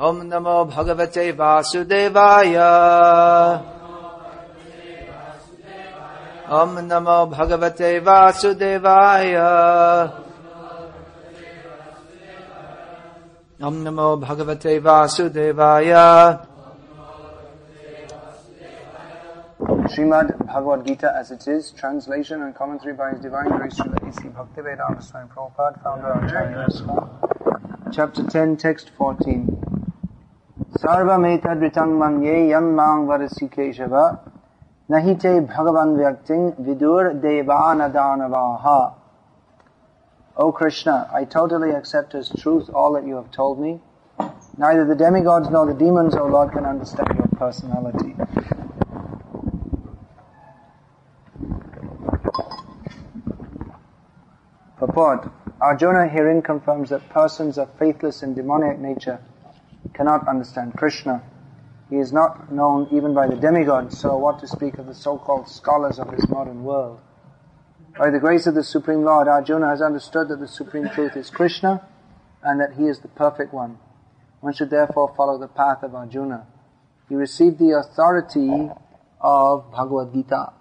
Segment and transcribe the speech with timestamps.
[0.00, 2.70] Om Namo Bhagavate Vasudevaya.
[6.48, 9.50] Om Namo Bhagavate Vasudevaya.
[13.60, 16.46] Om Namo Bhagavate Vasudevaya.
[19.90, 24.28] Srimad Bhagavad Gita as it is, translation and commentary by His Divine Grace Srila A.C.
[24.28, 26.66] Bhaktivedanta Swami Prabhupada, founder of Acharya
[27.92, 29.69] Chapter 10, text 14.
[30.72, 31.10] Yam
[32.74, 34.18] mang varasi keshava
[34.88, 37.12] nahite bhagavan vyakting vidur.
[40.36, 43.80] O Krishna, I totally accept as truth all that you have told me.
[44.56, 48.14] Neither the demigods nor the demons, O Lord, can understand your personality.
[54.78, 55.28] Purport
[55.60, 59.20] Arjuna herein confirms that persons of faithless and demoniac nature
[59.94, 61.22] cannot understand Krishna.
[61.88, 65.48] He is not known even by the demigods, so what to speak of the so-called
[65.48, 67.00] scholars of this modern world.
[67.98, 71.28] By the grace of the Supreme Lord, Arjuna has understood that the Supreme Truth is
[71.28, 71.84] Krishna
[72.42, 73.78] and that he is the perfect one.
[74.40, 76.46] One should therefore follow the path of Arjuna.
[77.08, 78.70] He received the authority
[79.20, 80.52] of Bhagavad Gita.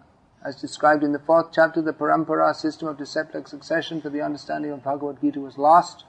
[0.44, 4.72] As described in the fourth chapter, the parampara system of disciplic succession for the understanding
[4.72, 6.05] of Bhagavad Gita was lost,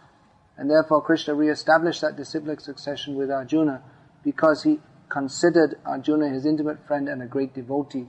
[0.60, 3.82] and therefore Krishna re-established that disciplic succession with Arjuna
[4.22, 8.06] because he considered Arjuna his intimate friend and a great devotee.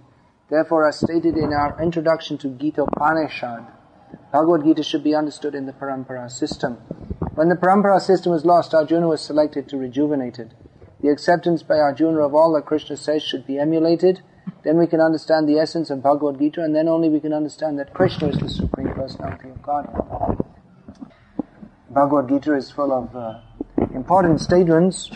[0.49, 3.65] Therefore, as stated in our introduction to Gita Upanishad,
[4.33, 6.73] Bhagavad Gita should be understood in the parampara system.
[7.35, 10.51] When the parampara system was lost, Arjuna was selected to rejuvenate it.
[10.99, 14.23] The acceptance by Arjuna of all that Krishna says should be emulated,
[14.65, 17.79] then we can understand the essence of Bhagavad Gita, and then only we can understand
[17.79, 20.50] that Krishna is the Supreme Personality of God.
[21.93, 23.41] Bhagavad Gita is full of uh,
[23.93, 25.11] important statements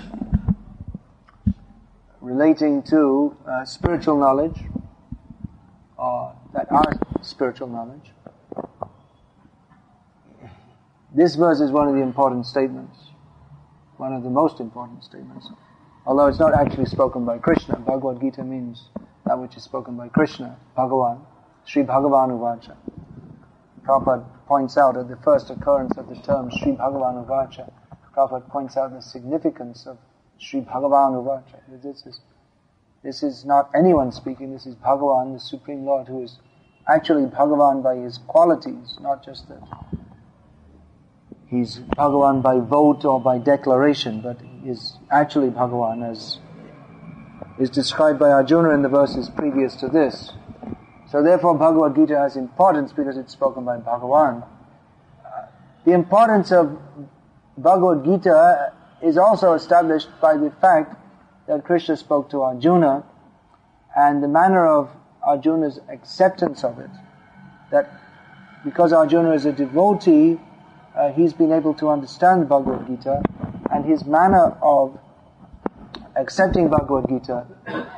[2.19, 4.59] relating to uh, spiritual knowledge,
[5.97, 8.11] or that are spiritual knowledge.
[11.13, 12.97] This verse is one of the important statements,
[13.95, 15.47] one of the most important statements.
[16.05, 18.89] Although it's not actually spoken by Krishna, Bhagavad Gita means
[19.25, 21.21] that which is spoken by Krishna, Bhagavan,
[21.63, 22.75] Sri Bhagavan Uvacha.
[23.85, 27.71] Prabhupada points out at the first occurrence of the term Sri Bhagavan Uvacha,
[28.15, 29.97] Prabhupada points out the significance of
[30.37, 31.59] Sri Bhagavan Uvacha.
[31.83, 32.19] This is,
[33.03, 36.39] this is not anyone speaking, this is Bhagavan, the Supreme Lord, who is
[36.87, 39.61] actually Bhagavan by his qualities, not just that
[41.47, 46.39] he's Bhagavan by vote or by declaration, but is actually Bhagavan as
[47.59, 50.33] is described by Arjuna in the verses previous to this.
[51.11, 54.43] So therefore Bhagavad Gita has importance because it's spoken by Bhagavan.
[55.85, 56.79] The importance of
[57.57, 60.95] Bhagavad Gita is also established by the fact
[61.47, 63.03] that Krishna spoke to Arjuna
[63.95, 64.89] and the manner of
[65.23, 66.89] Arjuna's acceptance of it.
[67.71, 67.89] That
[68.63, 70.39] because Arjuna is a devotee,
[70.95, 73.21] uh, he's been able to understand Bhagavad Gita
[73.71, 74.97] and his manner of
[76.15, 77.45] accepting Bhagavad Gita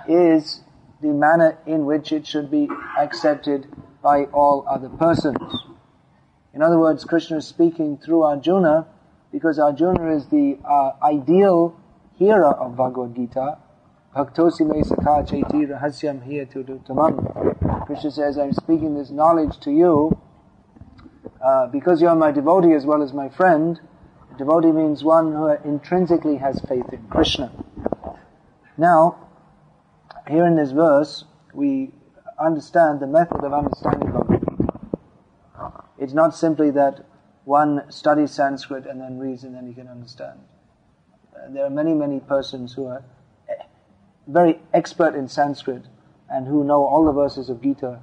[0.08, 0.62] is
[1.02, 3.68] the manner in which it should be accepted
[4.02, 5.38] by all other persons.
[6.54, 8.88] In other words, Krishna is speaking through Arjuna
[9.32, 11.80] because Arjuna is the uh, ideal
[12.18, 13.58] hearer of Bhagavad Gita.
[14.16, 17.86] Bhaktosi me sakha chaiti rahasyam hiyatu tamam.
[17.86, 20.18] Krishna says, I'm speaking this knowledge to you
[21.42, 23.80] uh, because you are my devotee as well as my friend.
[24.38, 27.52] Devotee means one who intrinsically has faith in Krishna.
[28.78, 29.27] Now,
[30.30, 31.92] here in this verse, we
[32.40, 35.84] understand the method of understanding Bhagavad Gita.
[35.98, 37.06] It's not simply that
[37.46, 40.40] one studies Sanskrit and then reads and then he can understand.
[41.34, 43.04] Uh, there are many, many persons who are
[44.28, 45.84] very expert in Sanskrit
[46.30, 48.00] and who know all the verses of Gita,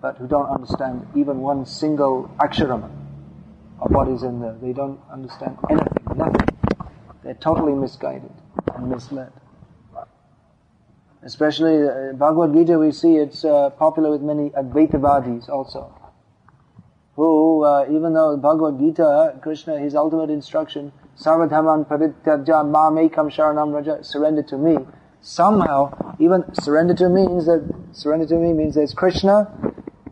[0.00, 2.84] but who don't understand even one single aksharam
[3.80, 4.56] of what is in there.
[4.60, 6.48] They don't understand anything, nothing.
[7.24, 8.32] They're totally misguided
[8.74, 9.32] and misled.
[11.24, 15.94] Especially uh, Bhagavad Gita, we see it's uh, popular with many Advaitavadis also.
[17.14, 24.02] Who, uh, even though Bhagavad Gita, Krishna, his ultimate instruction, Sarvadhaman parityaja mamekam sharanam raja,
[24.02, 24.78] surrender to me.
[25.20, 29.48] Somehow, even surrender to me means that, surrender to me means there's Krishna,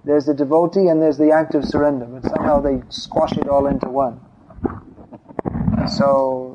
[0.04, 2.04] there's the devotee, and there's the act of surrender.
[2.04, 4.20] But somehow they squash it all into one.
[5.88, 6.49] So,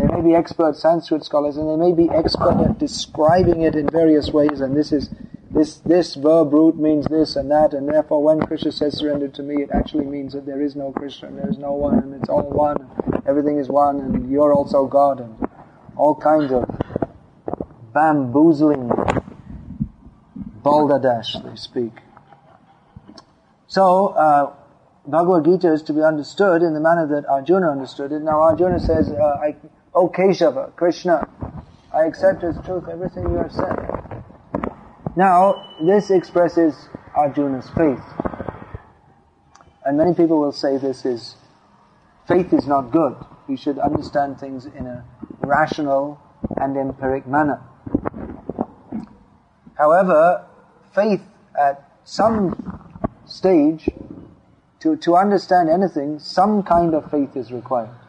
[0.00, 3.88] they may be expert Sanskrit scholars and they may be expert at describing it in
[3.88, 5.10] various ways and this is
[5.50, 9.42] this this verb root means this and that and therefore when Krishna says surrender to
[9.42, 12.14] me it actually means that there is no Krishna and there is no one and
[12.14, 12.88] it's all one
[13.26, 15.48] everything is one and you're also God and
[15.96, 16.64] all kinds of
[17.92, 18.90] bamboozling
[20.62, 21.92] balderdash, they speak.
[23.66, 24.52] So, uh,
[25.06, 28.20] Bhagavad Gita is to be understood in the manner that Arjuna understood it.
[28.20, 29.56] Now Arjuna says, uh, I,
[29.92, 31.28] O Keshava, Krishna,
[31.92, 33.90] I accept as truth everything you have said.
[35.16, 38.02] Now, this expresses Arjuna's faith.
[39.84, 41.34] And many people will say this is,
[42.28, 43.16] faith is not good.
[43.48, 45.04] We should understand things in a
[45.40, 46.20] rational
[46.56, 47.60] and empiric manner.
[49.76, 50.46] However,
[50.94, 51.22] faith
[51.58, 52.88] at some
[53.26, 53.88] stage,
[54.80, 57.99] to, to understand anything, some kind of faith is required.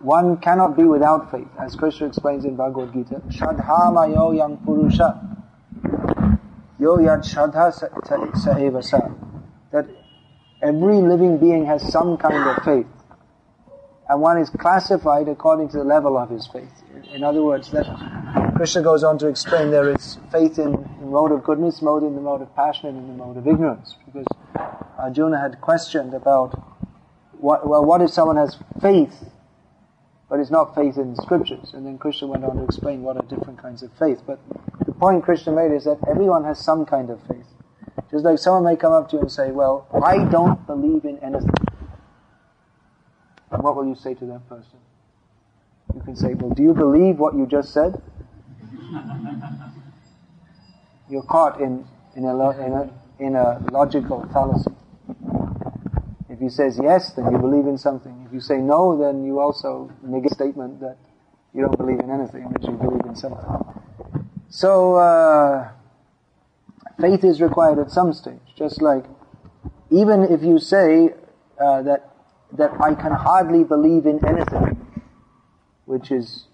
[0.00, 3.20] One cannot be without faith, as Krishna explains in Bhagavad Gita.
[3.30, 5.36] Shadha yo yang purusha.
[6.78, 9.08] Yo yad shadha sa.
[9.72, 9.86] That
[10.62, 12.86] every living being has some kind of faith.
[14.08, 16.72] And one is classified according to the level of his faith.
[17.12, 17.86] In other words, that
[18.54, 22.14] Krishna goes on to explain there is faith in the mode of goodness, mode in
[22.14, 23.96] the mode of passion, and in the mode of ignorance.
[24.06, 24.26] Because
[24.96, 26.54] Arjuna had questioned about
[27.38, 29.24] what, well, what if someone has faith,
[30.28, 31.70] but it's not faith in the scriptures?
[31.72, 34.22] And then Krishna went on to explain what are different kinds of faith.
[34.26, 34.38] But
[34.84, 37.46] the point Krishna made is that everyone has some kind of faith.
[38.10, 41.18] Just like someone may come up to you and say, well, I don't believe in
[41.18, 41.50] anything.
[43.50, 44.78] And what will you say to that person?
[45.94, 48.00] You can say, well, do you believe what you just said?
[51.08, 54.70] You're caught in, in, a, in, a, in a logical fallacy.
[56.38, 58.24] If he says yes, then you believe in something.
[58.24, 60.96] If you say no, then you also negate a statement that
[61.52, 63.42] you don't believe in anything, that you believe in something.
[64.48, 65.72] So, uh,
[67.00, 68.38] faith is required at some stage.
[68.56, 69.04] Just like,
[69.90, 71.10] even if you say
[71.60, 72.14] uh, that
[72.52, 75.02] that I can hardly believe in anything,
[75.86, 76.44] which is,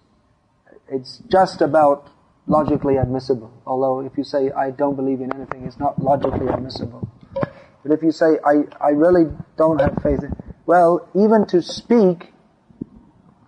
[0.88, 2.08] it's just about
[2.46, 3.52] logically admissible.
[3.66, 7.06] Although if you say I don't believe in anything, it's not logically admissible.
[7.84, 10.20] But if you say I, I really don't have faith,
[10.66, 12.32] well, even to speak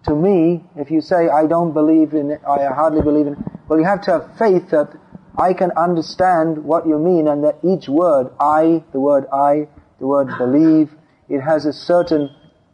[0.04, 3.38] to me, if you say I don't believe in it, I hardly believe in it,
[3.66, 4.94] well, you have to have faith that
[5.38, 9.68] I can understand what you mean and that each word, I, the word I,
[9.98, 10.94] the word believe,
[11.28, 12.30] it has a certain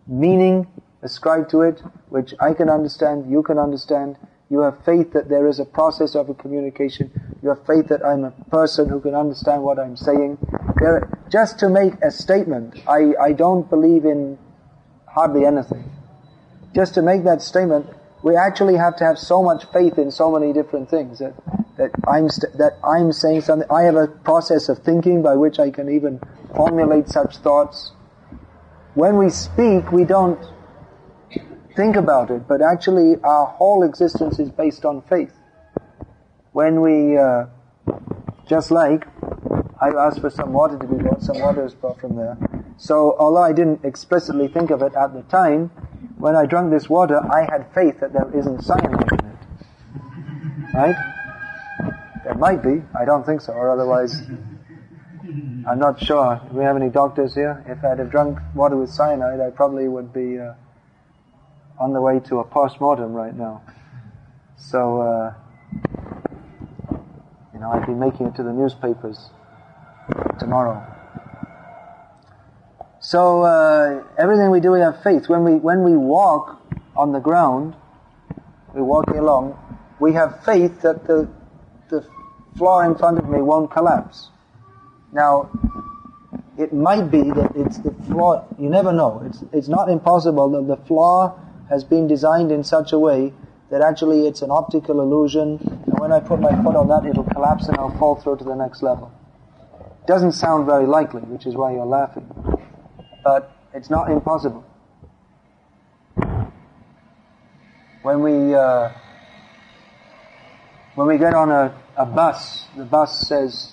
[0.07, 0.67] meaning
[1.03, 4.17] ascribed to it, which I can understand, you can understand.
[4.53, 7.11] You have faith that there is a process of a communication.
[7.43, 10.37] You have faith that I'm a person who can understand what I'm saying.
[10.79, 14.37] There, just to make a statement, I, I don't believe in
[15.07, 15.91] hardly anything.
[16.75, 17.87] Just to make that statement,
[18.23, 21.33] we actually have to have so much faith in so many different things that,
[21.79, 23.67] that I'm st- that I'm saying something.
[23.71, 26.21] I have a process of thinking by which I can even
[26.55, 27.93] formulate such thoughts
[28.95, 30.39] when we speak, we don't
[31.75, 35.33] think about it, but actually our whole existence is based on faith.
[36.53, 37.47] When we, uh,
[38.47, 39.07] just like,
[39.81, 42.37] I asked for some water to be brought, some water is brought from there.
[42.77, 45.71] So, although I didn't explicitly think of it at the time,
[46.19, 49.37] when I drank this water, I had faith that there isn't cyanide in it.
[50.75, 50.97] Right?
[52.25, 54.23] There might be, I don't think so, or otherwise
[55.69, 56.41] I'm not sure.
[56.51, 57.65] Do we have any doctors here?
[57.67, 60.55] If I'd have drunk water with cyanide, I probably would be uh,
[61.83, 63.61] on the way to a post-mortem right now.
[64.57, 65.35] So, uh,
[67.53, 69.31] you know, I'd be making it to the newspapers
[70.39, 70.81] tomorrow.
[73.01, 75.29] So, uh, everything we do, we have faith.
[75.29, 76.63] When we, when we walk
[76.95, 77.75] on the ground,
[78.73, 79.59] we're walking along,
[79.99, 81.29] we have faith that the,
[81.91, 82.07] the
[82.57, 84.29] floor in front of me won't collapse.
[85.13, 85.51] Now,
[86.57, 89.21] it might be that it's the floor, you never know.
[89.27, 91.37] It's, it's not impossible that the floor
[91.73, 93.33] has been designed in such a way
[93.71, 97.25] that actually it's an optical illusion, and when I put my foot on that, it'll
[97.25, 99.11] collapse and I'll fall through to the next level.
[100.07, 102.29] Doesn't sound very likely, which is why you're laughing.
[103.25, 104.67] But it's not impossible.
[108.03, 108.91] When we, uh,
[110.95, 113.73] when we get on a, a bus, the bus says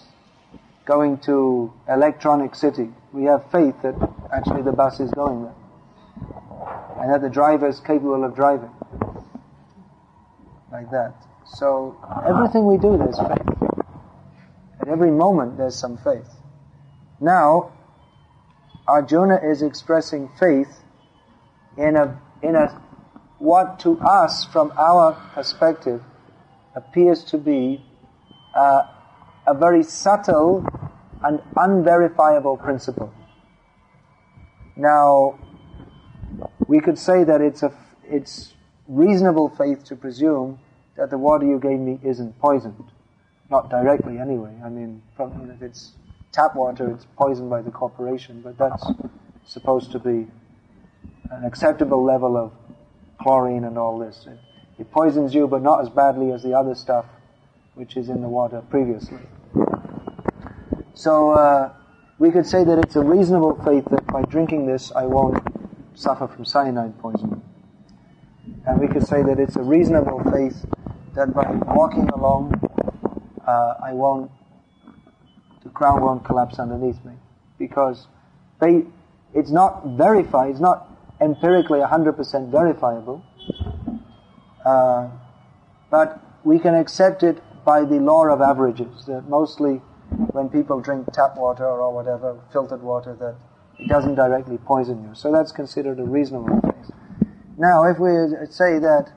[0.85, 2.89] going to Electronic City.
[3.11, 3.95] We have faith that
[4.31, 5.58] actually the bus is going there.
[6.99, 8.71] And that the driver is capable of driving.
[10.71, 11.15] Like that.
[11.45, 13.83] So everything we do there's faith.
[14.81, 16.29] At every moment there's some faith.
[17.19, 17.71] Now,
[18.87, 20.69] Arjuna is expressing faith
[21.77, 22.81] in a, in a,
[23.37, 26.01] what to us from our perspective
[26.75, 27.83] appears to be
[28.55, 28.83] uh,
[29.47, 30.65] a very subtle
[31.23, 33.13] and unverifiable principle.
[34.75, 35.37] Now,
[36.69, 37.73] we could say that it's a,
[38.07, 38.53] it's
[38.87, 40.59] reasonable faith to presume
[40.97, 42.91] that the water you gave me isn't poisoned.
[43.49, 44.55] Not directly anyway.
[44.63, 45.93] I mean, from, if it's
[46.31, 48.85] tap water, it's poisoned by the corporation, but that's
[49.45, 50.27] supposed to be
[51.31, 52.51] an acceptable level of
[53.19, 54.27] chlorine and all this.
[54.27, 54.37] It,
[54.81, 57.07] it poisons you, but not as badly as the other stuff
[57.73, 59.17] which is in the water previously.
[60.93, 61.73] So uh,
[62.19, 65.39] we could say that it's a reasonable faith that by drinking this I won't
[65.99, 67.41] suffer from cyanide poisoning.
[68.65, 70.65] And we could say that it's a reasonable faith
[71.15, 72.53] that by walking along
[73.45, 74.31] uh, I won't,
[75.63, 77.13] the ground won't collapse underneath me.
[77.57, 78.07] Because
[78.61, 78.85] they,
[79.33, 80.87] it's not verified, it's not
[81.19, 83.23] empirically 100% verifiable,
[84.65, 85.09] uh,
[85.89, 89.81] but we can accept it by the law of averages, that mostly
[90.31, 93.35] when people drink tap water or whatever, filtered water, that
[93.79, 95.15] it doesn't directly poison you.
[95.15, 96.91] So that's considered a reasonable case.
[97.57, 98.09] Now, if we
[98.49, 99.11] say that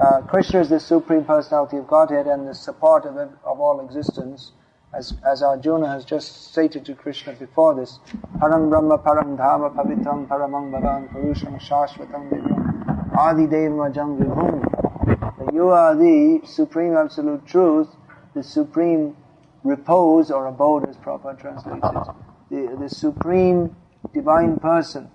[0.00, 4.52] uh, Krishna is the Supreme Personality of Godhead and the support of, of all existence,
[4.92, 7.98] as, as Arjuna has just stated to Krishna before this,
[8.38, 15.52] Param Brahma Param Dhamma Pavitam Paramang Bhavan Purusham Shashvatam Vibhum Adi Devamajam Vibhum.
[15.52, 17.88] You are the Supreme Absolute Truth,
[18.34, 19.16] the Supreme
[19.62, 22.14] repose or abode as Prabhupada translates it,
[22.50, 23.74] the, the Supreme
[24.12, 25.10] Divine Person,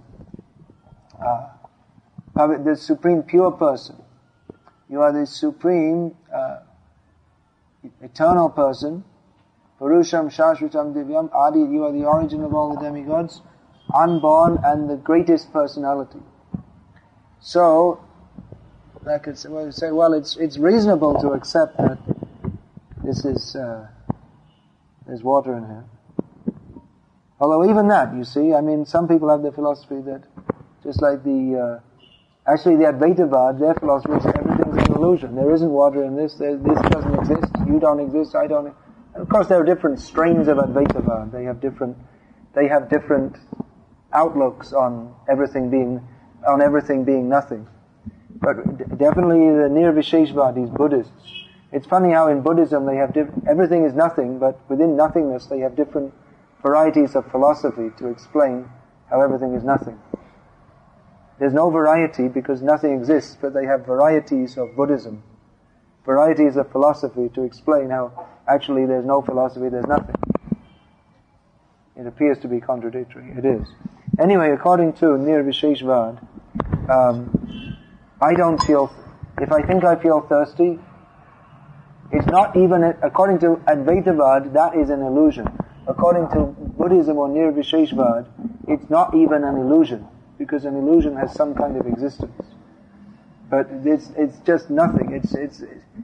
[1.23, 1.49] uh,
[2.35, 4.01] the Supreme Pure Person.
[4.89, 6.59] You are the Supreme uh,
[8.01, 9.03] Eternal Person,
[9.79, 13.41] Purusham Shashvatam Divyam Adi, you are the origin of all the demigods,
[13.93, 16.19] unborn and the greatest personality.
[17.39, 18.03] So,
[19.09, 21.97] I could say, well, say, well it's, it's reasonable to accept that
[23.03, 23.87] this is, uh,
[25.07, 25.85] there's water in here.
[27.39, 30.23] Although even that, you see, I mean, some people have the philosophy that,
[30.83, 35.35] just like the, uh, actually the Advaitavad, their philosophy is everything's an illusion.
[35.35, 38.75] There isn't water in this, there, this doesn't exist, you don't exist, I don't
[39.13, 41.31] and of course, there are different strains of Advaitavad.
[41.31, 41.97] They have different,
[42.53, 43.37] they have different
[44.13, 46.07] outlooks on everything being,
[46.47, 47.67] on everything being nothing.
[48.41, 51.45] But definitely the Nirvisheshvadis, Buddhists.
[51.71, 55.59] It's funny how in Buddhism they have diff- everything is nothing, but within nothingness they
[55.59, 56.13] have different
[56.61, 58.69] varieties of philosophy to explain
[59.09, 59.99] how everything is nothing.
[61.39, 65.23] There's no variety because nothing exists, but they have varieties of Buddhism,
[66.05, 70.15] varieties of philosophy to explain how actually there's no philosophy, there's nothing.
[71.95, 73.33] It appears to be contradictory.
[73.37, 73.67] It is.
[74.19, 76.19] Anyway, according to Nirvisheshvad,
[76.89, 77.77] um,
[78.21, 78.91] I don't feel,
[79.39, 80.79] if I think I feel thirsty,
[82.11, 85.47] it's not even, according to Advaitavad, that is an illusion.
[85.89, 88.27] According to Buddhism or Nirvisheshvad,
[88.67, 92.45] it's not even an illusion, because an illusion has some kind of existence.
[93.49, 95.13] But it's, it's just nothing.
[95.13, 95.63] It's, it's,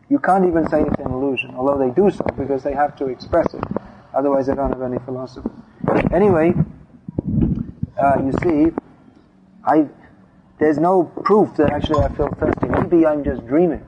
[0.10, 3.06] you can't even say it's an illusion, although they do so because they have to
[3.06, 3.64] express it.
[4.16, 5.52] Otherwise they don't have any philosophy.
[6.12, 6.56] Anyway,
[8.02, 8.72] uh, you see,
[9.64, 9.88] I,
[10.60, 12.70] there's no proof that actually I feel thirsty.
[12.70, 13.86] Maybe I'm just dreaming.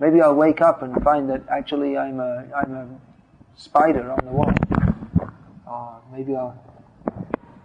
[0.00, 2.88] Maybe I'll wake up and find that actually I'm a, I'm a
[3.58, 4.52] spider on the wall.
[5.68, 6.56] Uh, maybe I'll,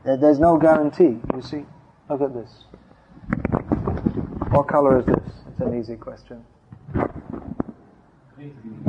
[0.03, 1.65] there's no guarantee, you see.
[2.09, 2.65] Look at this.
[4.49, 5.23] What color is this?
[5.47, 6.43] It's an easy question.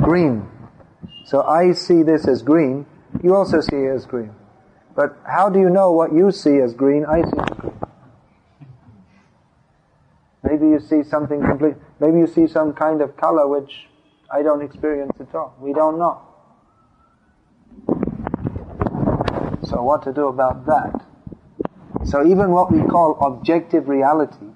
[0.01, 0.47] Green.
[1.25, 2.85] So I see this as green.
[3.23, 4.35] You also see it as green.
[4.95, 7.73] But how do you know what you see as green, I see as green?
[10.43, 13.87] Maybe you see something complete, maybe you see some kind of color which
[14.31, 15.55] I don't experience at all.
[15.59, 16.21] We don't know.
[19.75, 21.05] So what to do about that?
[22.05, 24.47] So even what we call objective reality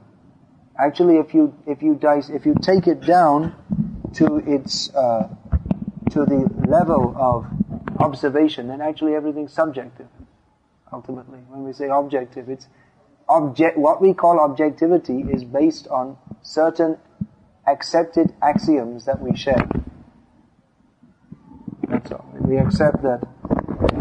[0.80, 3.54] Actually, if you if you dice if you take it down
[4.14, 5.28] to its uh,
[6.12, 7.46] to the level of
[8.00, 10.08] observation, then actually everything's subjective.
[10.94, 12.68] Ultimately, when we say objective, it's
[13.28, 13.78] object.
[13.78, 16.98] What we call objectivity is based on certain
[17.68, 19.68] accepted axioms that we share.
[21.90, 22.26] That's all.
[22.40, 23.28] We accept that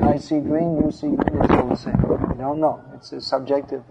[0.09, 2.01] I see green, you see green, it's all the same.
[2.31, 2.83] We don't know.
[2.95, 3.85] It's a subjective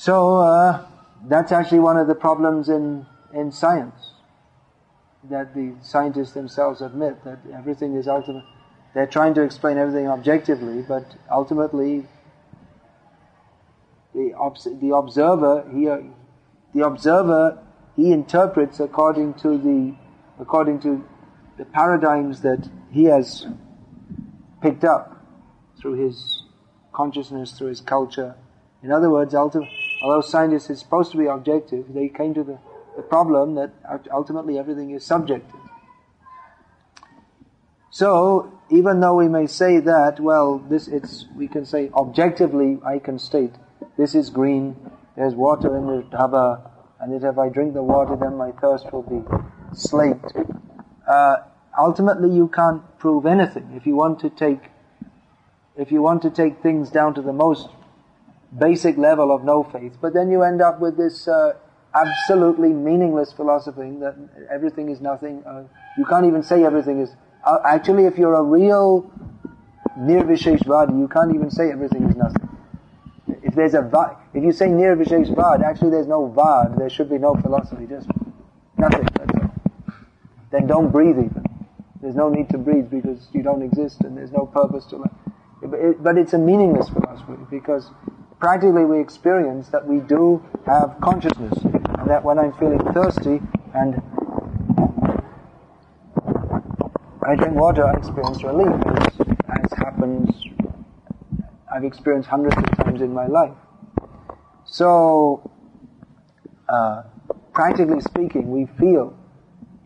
[0.00, 0.86] so uh,
[1.28, 4.12] that's actually one of the problems in in science
[5.24, 8.44] that the scientists themselves admit that everything is ultimate.
[8.94, 12.06] They're trying to explain everything objectively, but ultimately
[14.14, 15.84] the obs- the observer he
[16.72, 17.58] the observer
[17.94, 19.94] he interprets according to the
[20.40, 21.04] according to
[21.60, 23.46] the paradigms that he has
[24.62, 25.22] picked up
[25.78, 26.44] through his
[26.90, 28.34] consciousness, through his culture.
[28.82, 32.58] In other words, although science is supposed to be objective, they came to the,
[32.96, 33.72] the problem that
[34.10, 35.60] ultimately everything is subjective.
[37.90, 43.00] So, even though we may say that, well, this it's, we can say objectively, I
[43.00, 43.52] can state,
[43.98, 44.76] this is green,
[45.14, 49.02] there's water in the dhaba, and if I drink the water, then my thirst will
[49.02, 49.22] be
[49.74, 50.32] slaked.
[51.06, 51.36] Uh,
[51.80, 53.72] ultimately, you can't prove anything.
[53.74, 54.70] If you want to take,
[55.76, 57.68] if you want to take things down to the most
[58.56, 61.54] basic level of no faith, but then you end up with this uh,
[61.94, 64.16] absolutely meaningless philosophy that
[64.50, 65.42] everything is nothing.
[65.44, 65.64] Uh,
[65.98, 69.10] you can't even say everything is uh, actually, if you're a real
[69.98, 72.48] nirvisheshvadi, you can't even say everything is nothing.
[73.42, 77.18] If there's a vad, if you say nirvisheshvad, actually there's no vad, there should be
[77.18, 78.08] no philosophy, just
[78.76, 79.08] nothing.
[80.50, 81.49] Then don't breathe even.
[82.02, 85.12] There's no need to breathe because you don't exist and there's no purpose to life.
[86.00, 87.90] But it's a meaningless philosophy because
[88.38, 93.40] practically we experience that we do have consciousness and that when I'm feeling thirsty
[93.74, 94.00] and
[97.22, 100.30] I drink water, I experience relief, as, as happens,
[101.72, 103.54] I've experienced hundreds of times in my life.
[104.64, 105.50] So,
[106.68, 107.02] uh,
[107.52, 109.14] practically speaking, we feel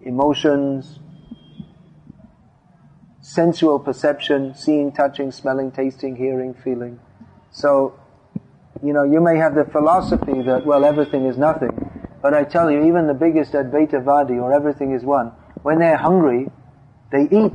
[0.03, 1.01] emotions,
[3.25, 7.01] sensual perception, seeing, touching, smelling, tasting, hearing, feeling.
[7.51, 7.99] So,
[8.83, 11.71] you know, you may have the philosophy that, well, everything is nothing.
[12.21, 15.29] But I tell you, even the biggest Advaitavadi or everything is one,
[15.63, 16.51] when they're hungry,
[17.11, 17.53] they eat.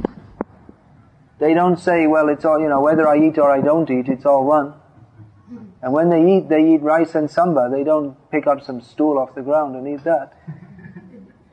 [1.37, 4.07] They don't say, well, it's all, you know, whether I eat or I don't eat,
[4.07, 4.73] it's all one.
[5.83, 7.71] And when they eat, they eat rice and sambar.
[7.71, 10.33] They don't pick up some stool off the ground and eat that.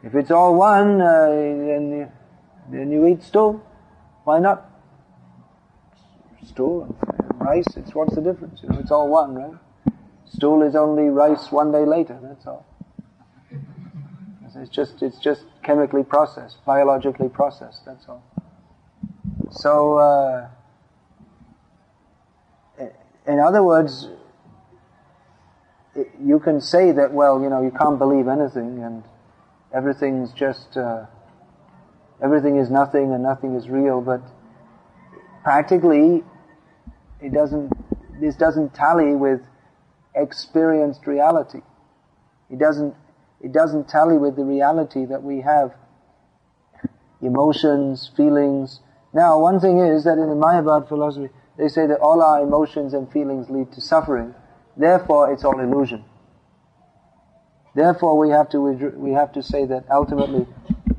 [0.03, 2.13] If it's all one, uh, then, you,
[2.71, 3.61] then you eat stool.
[4.27, 4.69] Why not?
[6.45, 8.59] Stool and rice, it's what's the difference?
[8.61, 9.55] You know, it's all one, right?
[10.35, 12.67] Stool is only rice one day later, that's all.
[14.57, 18.25] It's just, it's just chemically processed, biologically processed, that's all.
[19.53, 20.49] So, uh,
[23.29, 24.09] in other words,
[26.21, 29.05] you can say that, well, you know, you can't believe anything and
[29.73, 31.07] everything's just, uh,
[32.23, 34.23] everything is nothing and nothing is real, but
[35.43, 36.25] practically,
[37.21, 37.73] it doesn't,
[38.21, 39.41] this doesn't tally with
[40.15, 41.61] experienced reality.
[42.51, 42.95] It doesn't
[43.41, 45.75] it doesn't tally with the reality that we have
[47.21, 48.81] emotions, feelings.
[49.13, 52.95] Now, one thing is that in the Mayavad philosophy, they say that all our emotions
[52.95, 54.35] and feelings lead to suffering.
[54.77, 56.05] Therefore, it's all illusion.
[57.75, 60.47] Therefore, we have to we have to say that ultimately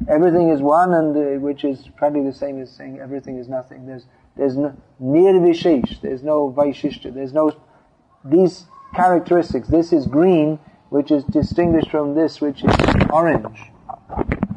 [0.08, 3.86] everything is one, and uh, which is probably the same as saying everything is nothing.
[3.86, 6.02] There's there's no nirvishesh.
[6.02, 7.14] There's no vaishishta.
[7.14, 7.56] There's no
[8.24, 8.66] these
[8.96, 9.68] characteristics.
[9.68, 12.76] This is green which is distinguished from this, which is
[13.12, 13.60] orange.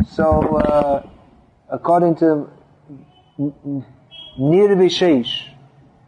[0.09, 1.09] So, uh,
[1.69, 2.51] according to
[4.39, 5.49] Nirvishesh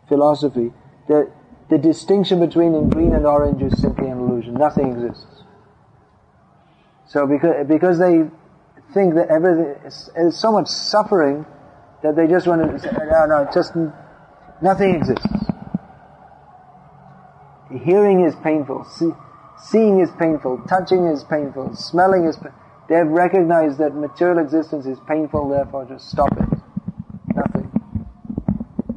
[0.08, 0.72] philosophy,
[1.08, 1.30] the,
[1.70, 4.54] the distinction between green and orange is simply an illusion.
[4.54, 5.42] Nothing exists.
[7.06, 8.24] So because, because they
[8.92, 11.46] think that everything is, so much suffering
[12.02, 13.72] that they just want to say, no, no, just
[14.60, 15.26] nothing exists.
[17.84, 18.84] Hearing is painful.
[18.84, 19.12] See,
[19.62, 22.58] Seeing is painful, touching is painful, smelling is painful.
[22.88, 26.48] They have recognized that material existence is painful, therefore just stop it.
[27.34, 27.70] Nothing.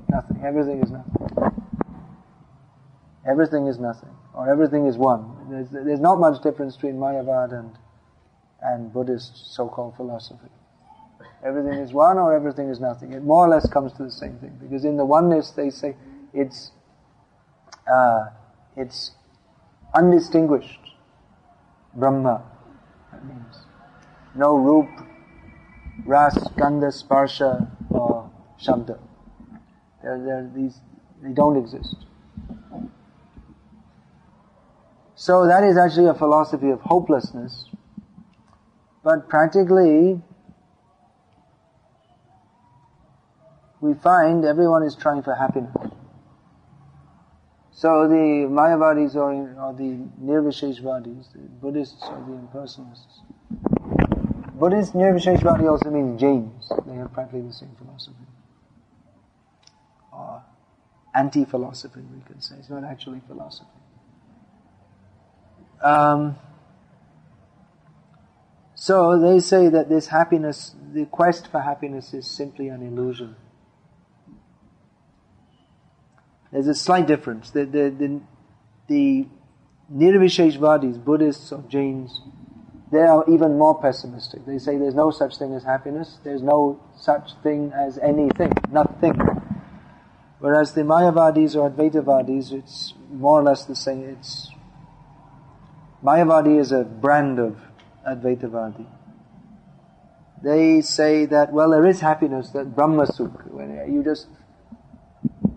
[0.10, 0.42] Nothing.
[0.44, 1.54] Everything is nothing.
[3.30, 4.10] Everything is nothing.
[4.34, 5.48] Or everything is one.
[5.50, 7.72] There's, there's not much difference between Mayavad and,
[8.66, 10.50] and Buddhist so-called philosophy.
[11.44, 13.14] Everything is one or everything is nothing.
[13.14, 14.58] It more or less comes to the same thing.
[14.60, 15.96] Because in the oneness they say
[16.34, 16.72] it's,
[17.88, 18.30] uh,
[18.76, 19.12] it's
[19.94, 20.80] undistinguished
[21.94, 22.44] Brahma.
[23.12, 23.56] That means
[24.36, 24.90] no roop,
[26.06, 28.30] ras, gandha, sparsha, or
[28.62, 29.00] shabda.
[30.04, 30.80] They're, they're these,
[31.22, 31.96] they don't exist.
[35.16, 37.66] So that is actually a philosophy of hopelessness.
[39.06, 40.20] But practically,
[43.80, 45.76] we find everyone is trying for happiness.
[47.72, 53.22] So the Mayavadis or, or the Nirvisheshvadis, the Buddhists or the impersonalists.
[54.56, 56.72] Buddhist Nirvisheshvadi also means Jains.
[56.88, 58.16] They have practically the same philosophy.
[60.12, 60.42] Or
[61.14, 62.56] anti-philosophy, we could say.
[62.58, 63.70] It's not actually philosophy.
[65.84, 66.38] Um,
[68.86, 73.36] so they say that this happiness, the quest for happiness is simply an illusion.
[76.52, 77.50] There's a slight difference.
[77.50, 78.22] The, the, the,
[78.88, 79.28] the
[79.92, 82.22] Nirvisheshvadis, Buddhists or Jains,
[82.92, 84.46] they are even more pessimistic.
[84.46, 89.20] They say there's no such thing as happiness, there's no such thing as anything, nothing.
[90.38, 94.04] Whereas the Mayavadis or Advaitavadis, it's more or less the same.
[94.04, 94.52] It's
[96.04, 97.58] Mayavadi is a brand of
[98.08, 98.86] Advaitavadi.
[100.44, 104.28] They say that, well, there is happiness, that Brahma Sukha, when you just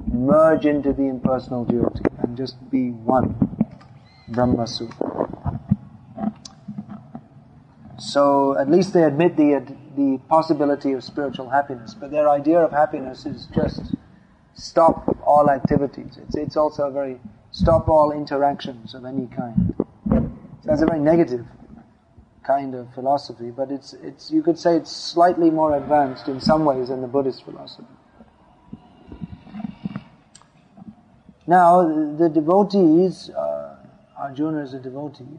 [0.06, 3.36] merge into the impersonal duality and just be one.
[4.28, 5.58] Brahma Sukha.
[7.98, 12.70] So at least they admit the, the possibility of spiritual happiness, but their idea of
[12.70, 13.94] happiness is just
[14.54, 16.18] stop all activities.
[16.22, 19.74] It's, it's also a very stop all interactions of any kind.
[20.08, 20.30] So
[20.64, 21.44] that's a very negative
[22.48, 26.64] kind of philosophy, but it's, it's, you could say it's slightly more advanced in some
[26.64, 27.84] ways than the Buddhist philosophy.
[31.46, 31.82] Now,
[32.16, 33.76] the devotees, uh,
[34.18, 35.38] Arjuna is a devotee,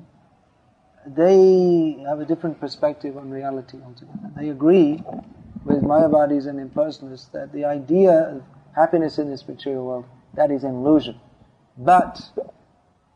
[1.07, 4.29] they have a different perspective on reality altogether.
[4.37, 5.03] They agree
[5.65, 8.43] with Mayavadis and impersonalists that the idea of
[8.75, 11.19] happiness in this material world, that is an illusion.
[11.75, 12.21] But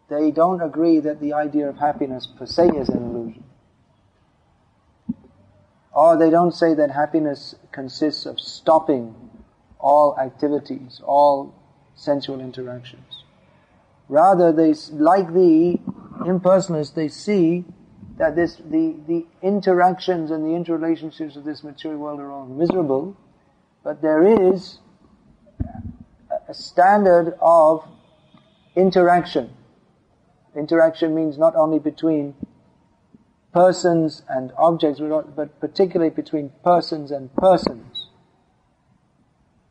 [0.10, 3.44] they don't agree that the idea of happiness per se is an illusion.
[5.94, 9.16] Or they don't say that happiness consists of stopping
[9.80, 11.54] all activities, all
[11.96, 13.24] sensual interactions.
[14.10, 15.80] Rather, they, like the
[16.22, 17.66] impersonalists, they see
[18.18, 23.16] that this, the, the interactions and the interrelationships of this material world are all miserable,
[23.84, 24.80] but there is
[26.48, 27.88] a standard of
[28.76, 29.50] interaction.
[30.56, 32.36] Interaction means not only between
[33.54, 38.10] persons and objects, but particularly between persons and persons.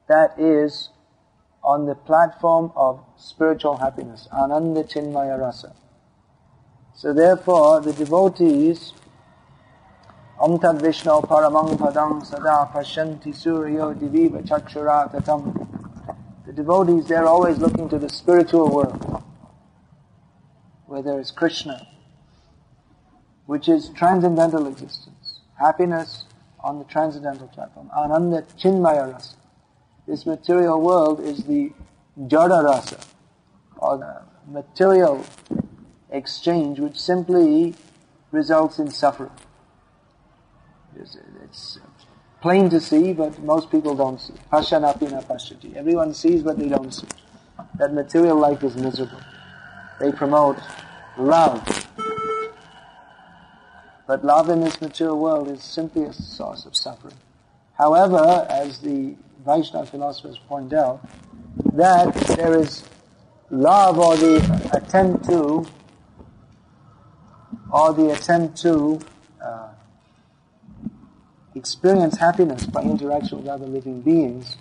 [0.09, 0.91] That is
[1.65, 5.75] on the platform of spiritual happiness, Ananda Chinmaya Rasa.
[6.95, 8.93] So therefore, the devotees,
[10.39, 15.69] Om Vishnu Paramang Padang Sada Pashanti Suryo Diviva Chakshara Tatam.
[16.47, 19.23] The devotees, they're always looking to the spiritual world,
[20.87, 21.87] where there is Krishna,
[23.47, 26.25] which is transcendental existence, happiness
[26.61, 29.37] on the transcendental platform, Ananda Chinmaya Rasa.
[30.07, 31.73] This material world is the
[32.19, 33.01] Jada Rasa,
[33.77, 35.25] or the material
[36.11, 37.75] exchange which simply
[38.31, 39.31] results in suffering.
[40.97, 41.79] It's, it's
[42.41, 44.35] plain to see, but most people don't see.
[44.53, 45.75] Pashanapina pashyati.
[45.77, 47.07] Everyone sees, but they don't see.
[47.79, 49.21] That material life is miserable.
[50.01, 50.59] They promote
[51.17, 51.63] love.
[54.13, 57.15] But love in this material world is simply a source of suffering.
[57.79, 61.01] However, as the Vaishnava philosophers point out,
[61.73, 62.85] that there is
[63.49, 64.37] love or the
[64.75, 65.67] attempt to,
[67.73, 69.01] or the attempt to
[69.43, 69.69] uh,
[71.55, 74.59] experience happiness by interaction with other living beings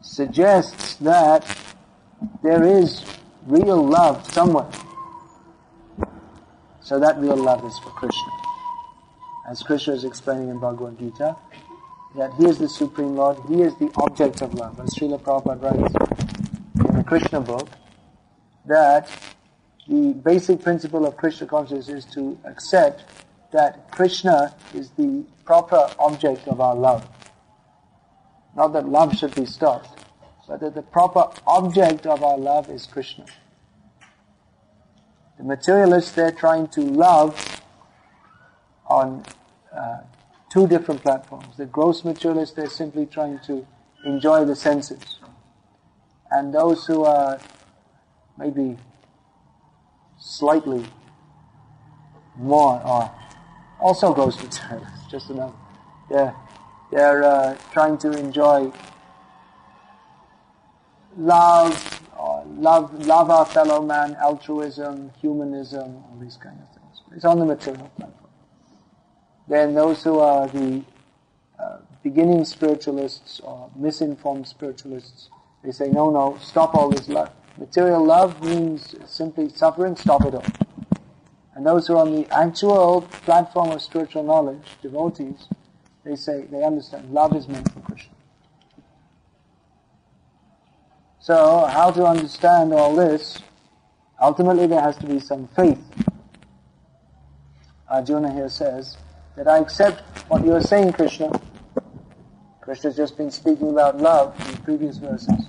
[0.00, 1.46] suggests that
[2.42, 3.04] there is
[3.46, 4.68] real love somewhere.
[6.80, 8.37] So that real love is for Krishna.
[9.48, 11.34] As Krishna is explaining in Bhagavad Gita,
[12.16, 14.78] that He is the Supreme Lord, He is the object of love.
[14.78, 17.70] As Srila Prabhupada writes in the Krishna book,
[18.66, 19.10] that
[19.88, 23.04] the basic principle of Krishna consciousness is to accept
[23.52, 27.08] that Krishna is the proper object of our love.
[28.54, 30.04] Not that love should be stopped,
[30.46, 33.24] but that the proper object of our love is Krishna.
[35.38, 37.57] The materialists, they're trying to love
[38.88, 39.24] on
[39.74, 39.98] uh,
[40.50, 41.56] two different platforms.
[41.56, 43.66] The gross materialists, they're simply trying to
[44.04, 45.18] enjoy the senses.
[46.30, 47.38] And those who are
[48.38, 48.76] maybe
[50.18, 50.84] slightly
[52.36, 53.10] more or
[53.80, 55.54] also gross materialists, just enough.
[56.10, 56.34] They're,
[56.90, 58.72] they're uh, trying to enjoy
[61.16, 62.02] love,
[62.56, 67.02] love, love our fellow man, altruism, humanism, all these kind of things.
[67.14, 68.27] It's on the material platform.
[69.48, 70.84] Then those who are the
[71.58, 75.30] uh, beginning spiritualists or misinformed spiritualists,
[75.64, 77.30] they say, no, no, stop all this love.
[77.56, 80.44] Material love means simply suffering, stop it all.
[81.54, 85.48] And those who are on the actual platform of spiritual knowledge, devotees,
[86.04, 88.12] they say, they understand, love is meant for Krishna.
[91.20, 93.40] So, how to understand all this?
[94.20, 95.82] Ultimately, there has to be some faith.
[97.90, 98.96] Arjuna here says,
[99.38, 101.30] that I accept what you are saying, Krishna.
[102.60, 105.46] Krishna's just been speaking about love in previous verses.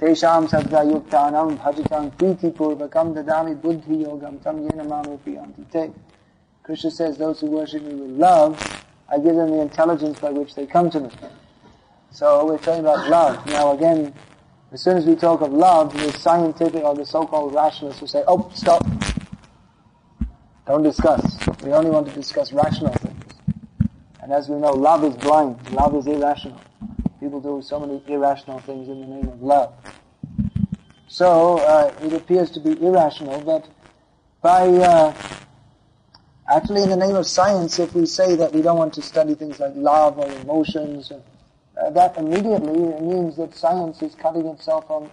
[0.00, 5.94] Tesham sadga yuktanam bhajatam priti purvakam dadami buddhi yogam tam yena mamupi antite.
[6.64, 8.60] Krishna says, those who worship me with love,
[9.08, 11.10] I give them the intelligence by which they come to me.
[12.10, 13.46] So we're talking about love.
[13.46, 14.12] Now again,
[14.72, 18.24] as soon as we talk of love, the scientific or the so-called rationalists will say,
[18.26, 18.84] oh, stop.
[20.66, 21.38] Don't discuss.
[21.62, 23.22] We only want to discuss rational things.
[24.22, 25.70] And as we know, love is blind.
[25.72, 26.58] Love is irrational.
[27.20, 29.74] People do so many irrational things in the name of love.
[31.06, 33.68] So, uh, it appears to be irrational, but
[34.40, 35.14] by, uh,
[36.50, 39.34] actually in the name of science, if we say that we don't want to study
[39.34, 45.10] things like love or emotions, uh, that immediately means that science is cutting itself on,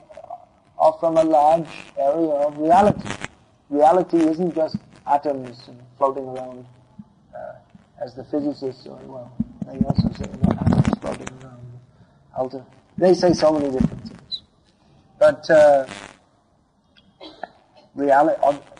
[0.77, 3.09] off from a large area of reality.
[3.69, 6.65] Reality isn't just atoms floating around,
[7.35, 7.53] uh,
[8.03, 9.31] as the physicists, or well,
[9.65, 11.79] they also say atoms floating around.
[12.35, 12.65] Alter.
[12.97, 14.41] They say so many different things,
[15.19, 15.85] but uh,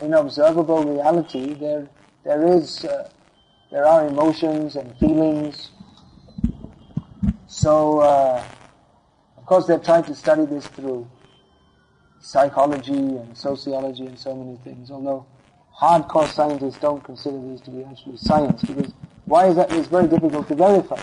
[0.00, 1.88] in observable reality, there
[2.24, 3.10] there is uh,
[3.70, 5.70] there are emotions and feelings
[7.52, 8.42] so, uh,
[9.36, 11.06] of course, they've tried to study this through
[12.18, 15.26] psychology and sociology and so many things, although
[15.80, 18.92] hardcore scientists don't consider these to be actually science, because
[19.24, 19.72] why is that?
[19.72, 21.00] It's very difficult to verify.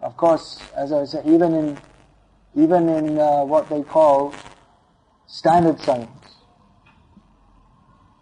[0.00, 1.78] Of course, as I said, even in
[2.54, 4.34] even in uh, what they call
[5.26, 6.36] standard science,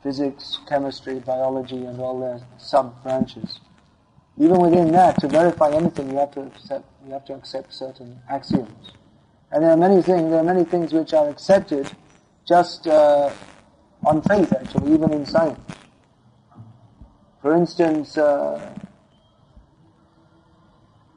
[0.02, 3.60] physics, chemistry, biology, and all their sub branches,
[4.38, 8.18] even within that, to verify anything, you have to accept, you have to accept certain
[8.28, 8.92] axioms.
[9.52, 11.88] And there are many things, there are many things which are accepted
[12.46, 13.30] just uh,
[14.06, 15.58] on faith, actually, even in science.
[17.40, 18.74] For instance, uh,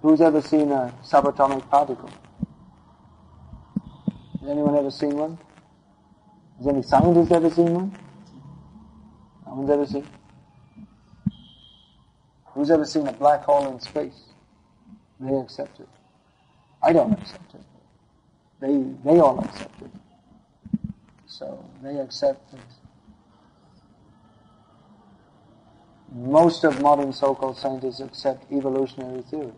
[0.02, 2.10] who's ever seen a subatomic particle?
[4.42, 5.38] Has anyone ever seen one?
[6.58, 7.98] Has any scientist ever seen one?
[9.46, 10.08] No one's ever seen.
[12.54, 14.24] Who's ever seen a black hole in space?
[15.20, 15.90] They accept it.
[16.82, 17.62] I don't accept it.
[18.60, 19.92] They, they all accept it.
[21.28, 22.60] So they accept it.
[26.14, 29.54] Most of modern so-called scientists accept evolutionary theory.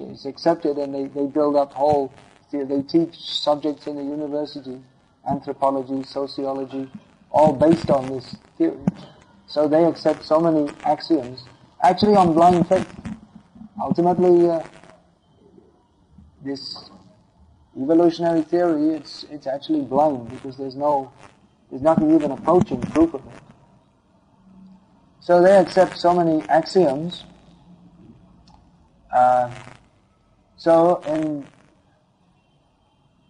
[0.00, 2.12] It's accepted and they, they build up whole,
[2.52, 4.80] they teach subjects in the university,
[5.28, 6.90] anthropology, sociology,
[7.30, 8.78] all based on this theory.
[9.46, 11.44] So they accept so many axioms
[11.82, 12.88] actually on blind faith.
[13.80, 14.62] Ultimately, uh,
[16.44, 16.90] this
[17.80, 21.12] evolutionary theory, it's, it's actually blind because there's no,
[21.70, 23.45] there's nothing even approaching proof of it.
[25.26, 27.24] So they accept so many axioms.
[29.12, 29.52] Uh,
[30.56, 31.44] so in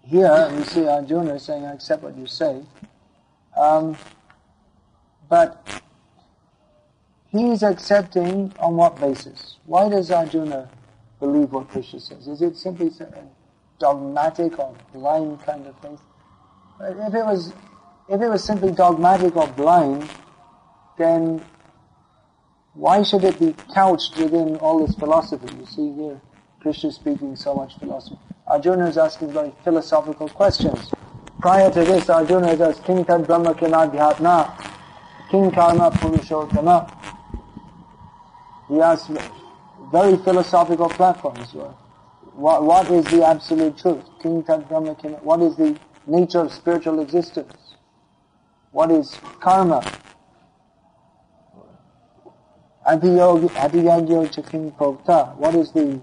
[0.04, 2.60] here we see Arjuna saying, I accept what you say.
[3.58, 3.96] Um,
[5.30, 5.82] but
[7.28, 9.56] he is accepting on what basis?
[9.64, 10.68] Why does Arjuna
[11.18, 12.28] believe what Krishna says?
[12.28, 12.92] Is it simply
[13.78, 16.02] dogmatic or blind kind of faith?
[16.78, 17.54] If it was,
[18.10, 20.06] if it was simply dogmatic or blind,
[20.98, 21.42] then
[22.76, 25.48] why should it be couched within all this philosophy?
[25.58, 26.20] You see here,
[26.60, 28.18] Krishna speaking so much philosophy.
[28.46, 30.90] Arjuna is asking very philosophical questions.
[31.40, 36.92] Prior to this, Arjuna is asking, Kim Tad Brahma Kim Karma Purushottama.
[38.68, 39.10] He asks
[39.90, 41.54] very philosophical platforms.
[42.34, 44.04] What, what is the absolute truth?
[44.22, 47.54] King What is the nature of spiritual existence?
[48.72, 49.82] What is karma?
[52.86, 55.36] Adiyagyo Chakin Prokta.
[55.36, 56.00] What is the,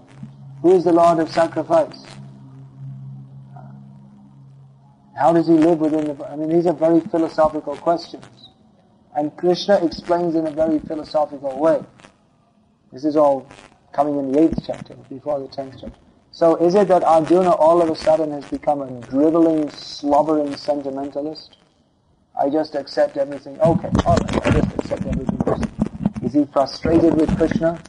[0.60, 2.04] who is the Lord of sacrifice?
[5.16, 8.26] How does he live within the, I mean these are very philosophical questions.
[9.16, 11.82] And Krishna explains in a very philosophical way.
[12.92, 13.48] This is all
[13.92, 15.98] coming in the eighth chapter, before the tenth chapter.
[16.32, 21.56] So is it that Arjuna all of a sudden has become a driveling, slobbering sentimentalist?
[22.38, 23.58] I just accept everything.
[23.60, 25.83] Okay, alright, I just accept everything.
[26.24, 27.80] Is he frustrated with Krishna?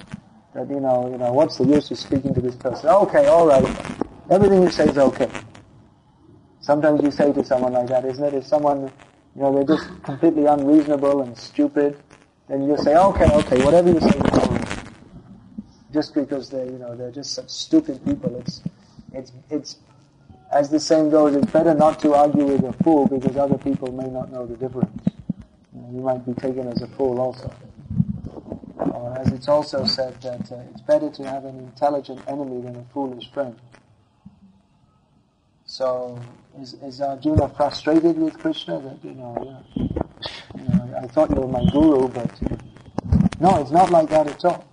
[0.53, 2.89] That, you know, you know, what's the use of speaking to this person?
[2.89, 3.65] Okay, alright.
[4.29, 5.29] Everything you say is okay.
[6.61, 8.33] Sometimes you say to someone like that, isn't it?
[8.33, 8.91] If someone,
[9.35, 11.97] you know, they're just completely unreasonable and stupid,
[12.47, 14.19] then you say, okay, okay, whatever you say
[15.95, 18.37] just because they, you know, they're just such stupid people.
[18.41, 18.61] It's,
[19.13, 19.77] it's, it's,
[20.51, 23.93] as the saying goes, it's better not to argue with a fool because other people
[23.93, 25.07] may not know the difference.
[25.73, 27.49] You, know, you might be taken as a fool also.
[28.77, 32.75] Or as it's also said that uh, it's better to have an intelligent enemy than
[32.75, 33.55] a foolish friend.
[35.65, 36.19] So
[36.61, 39.85] is, is Arjuna frustrated with Krishna that, you know, yeah,
[40.57, 42.31] you know, I thought you were my guru, but
[43.39, 44.65] no, it's not like that at all.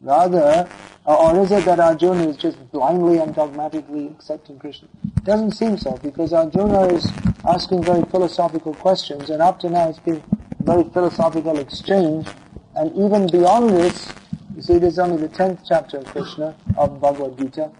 [0.00, 0.68] Rather,
[1.04, 4.88] or is it that Arjuna is just blindly and dogmatically accepting Krishna?
[5.22, 7.10] Doesn't seem so, because Arjuna is
[7.46, 10.22] asking very philosophical questions, and up to now it's been
[10.60, 12.28] very philosophical exchange,
[12.76, 14.12] and even beyond this,
[14.54, 17.70] you see, this is only the tenth chapter of Krishna, of Bhagavad Gita,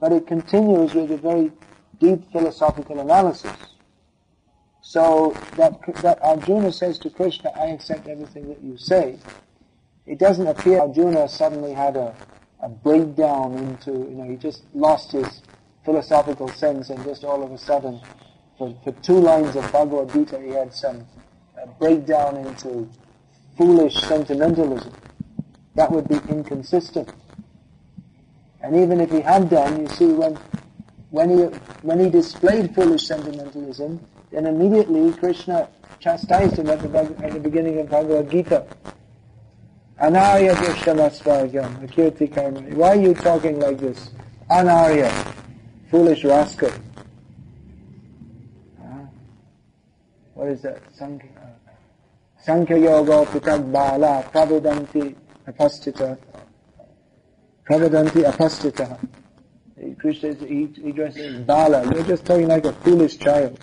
[0.00, 1.52] but it continues with a very
[1.98, 3.52] deep philosophical analysis.
[4.80, 9.18] So that, that Arjuna says to Krishna, I accept everything that you say.
[10.06, 12.14] It doesn't appear Arjuna suddenly had a,
[12.62, 15.42] a breakdown into, you know, he just lost his
[15.84, 18.00] philosophical sense and just all of a sudden,
[18.56, 21.06] for, for two lines of Bhagavad Gita, he had some
[21.78, 22.88] breakdown into
[23.58, 24.92] foolish sentimentalism.
[25.74, 27.12] That would be inconsistent.
[28.62, 30.38] And even if he had done, you see, when
[31.10, 31.44] when he
[31.82, 35.68] when he displayed foolish sentimentalism, then immediately Krishna
[36.00, 38.66] chastised him at the, at the beginning of Bhagavad Gita.
[40.00, 42.60] Anarya Dushtamasvargam, Akirti Karma.
[42.60, 44.10] Why are you talking like this?
[44.48, 45.10] Anarya,
[45.90, 46.70] foolish rascal.
[50.34, 50.80] What is that?
[50.94, 51.30] Sankhya,
[52.48, 55.14] Sankhya Yoga Pitag Bala Pravadanti
[55.46, 56.16] Apastita.
[57.68, 58.98] Pravadanti Apastita.
[59.98, 61.84] Krishna he, he dresses Bala.
[61.92, 63.58] You're just talking like a foolish child.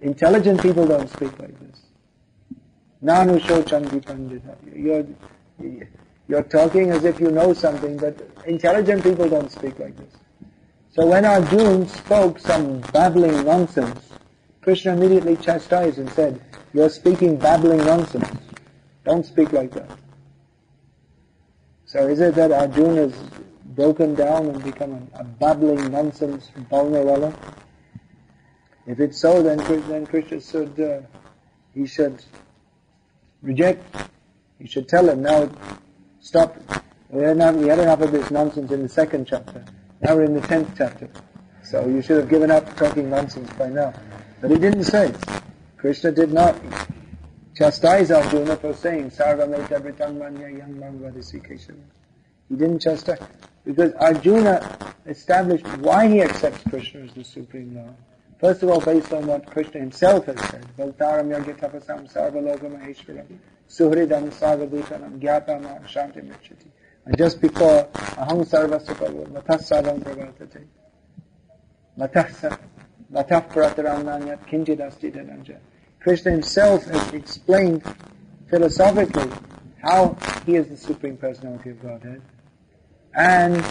[0.00, 1.86] Intelligent people don't speak like this.
[3.02, 4.54] Nanu Shochandi Pandita.
[4.72, 5.04] You're,
[6.28, 10.14] you're talking as if you know something, but intelligent people don't speak like this.
[10.92, 14.08] So when Arjun spoke some babbling nonsense,
[14.60, 16.40] Krishna immediately chastised and said,
[16.72, 18.28] you're speaking babbling nonsense.
[19.04, 19.90] Don't speak like that.
[21.86, 23.14] So is it that Arjun has
[23.64, 27.34] broken down and become a, a babbling nonsense Balnawala?
[28.86, 31.00] If it's so, then, then Krishna should, uh,
[31.74, 32.24] he should
[33.42, 33.82] reject
[34.58, 35.48] you should tell him, now
[36.20, 36.56] stop.
[37.10, 39.64] We had, enough, we had enough of this nonsense in the second chapter.
[40.00, 41.08] Now we're in the tenth chapter.
[41.62, 43.94] So you should have given up talking nonsense by now.
[44.40, 45.14] But he didn't say.
[45.78, 46.56] Krishna did not
[47.56, 50.80] chastise Arjuna for saying, Sarvameta Manya Yang
[52.48, 53.20] He didn't chastise.
[53.64, 57.94] Because Arjuna established why he accepts Krishna as the Supreme Lord.
[58.40, 63.26] First of all, based on what Krishna himself has said, Bhaltaram Yagya Tapasam Sarvaloka Maheshwaram
[63.68, 66.66] Suhridam Sarvadushanam Gyatama Shanti Michati.
[67.04, 70.64] And just before Aham Pravartate.
[71.98, 72.58] Matassa Matah Prataramnanyat Kinchid Astita
[76.00, 77.82] Krishna himself has explained
[78.50, 79.30] philosophically
[79.82, 82.20] how he is the Supreme Personality of Godhead.
[83.14, 83.64] And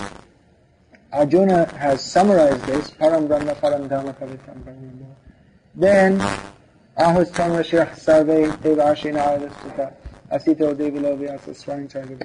[1.14, 5.06] Arjuna has summarized this, Param Brahma Param Dhamma Pavitam Param
[5.76, 6.20] Then,
[6.98, 9.94] Ahustama Shah Sarve Devashina Avastita
[10.32, 12.18] Asito Devilo Vyasa Swang Charga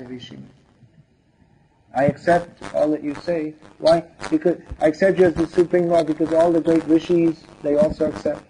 [1.94, 3.54] I accept all that you say.
[3.78, 4.04] Why?
[4.30, 8.08] Because I accept you as the Supreme Lord because all the great rishis, they also
[8.10, 8.42] accept.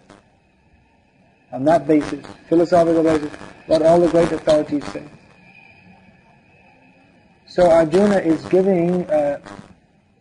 [1.52, 3.30] On that basis, philosophical basis,
[3.66, 5.04] what all the great authorities say.
[7.46, 9.38] So Arjuna is giving uh,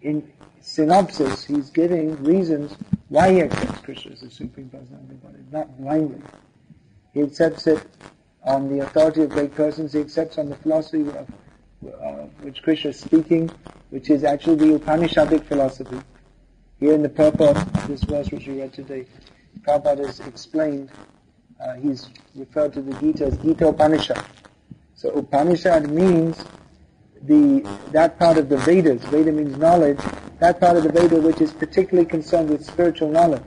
[0.01, 0.29] in
[0.60, 2.75] synopsis, he's giving reasons
[3.07, 6.21] why he accepts Krishna as the Supreme Personality of Godhead, not blindly.
[7.13, 7.81] He accepts it
[8.43, 11.27] on the authority of great persons, he accepts on the philosophy of
[12.03, 12.11] uh,
[12.41, 13.49] which Krishna is speaking,
[13.89, 15.99] which is actually the Upanishadic philosophy.
[16.80, 19.06] Here in the purport of this verse which we read today,
[19.62, 20.89] Prabhupada has explained,
[21.63, 24.23] uh, he's referred to the Gita as Gita Upanishad.
[24.95, 26.43] So Upanishad means
[27.23, 29.99] the that part of the Vedas, Veda means knowledge,
[30.39, 33.43] that part of the Veda which is particularly concerned with spiritual knowledge.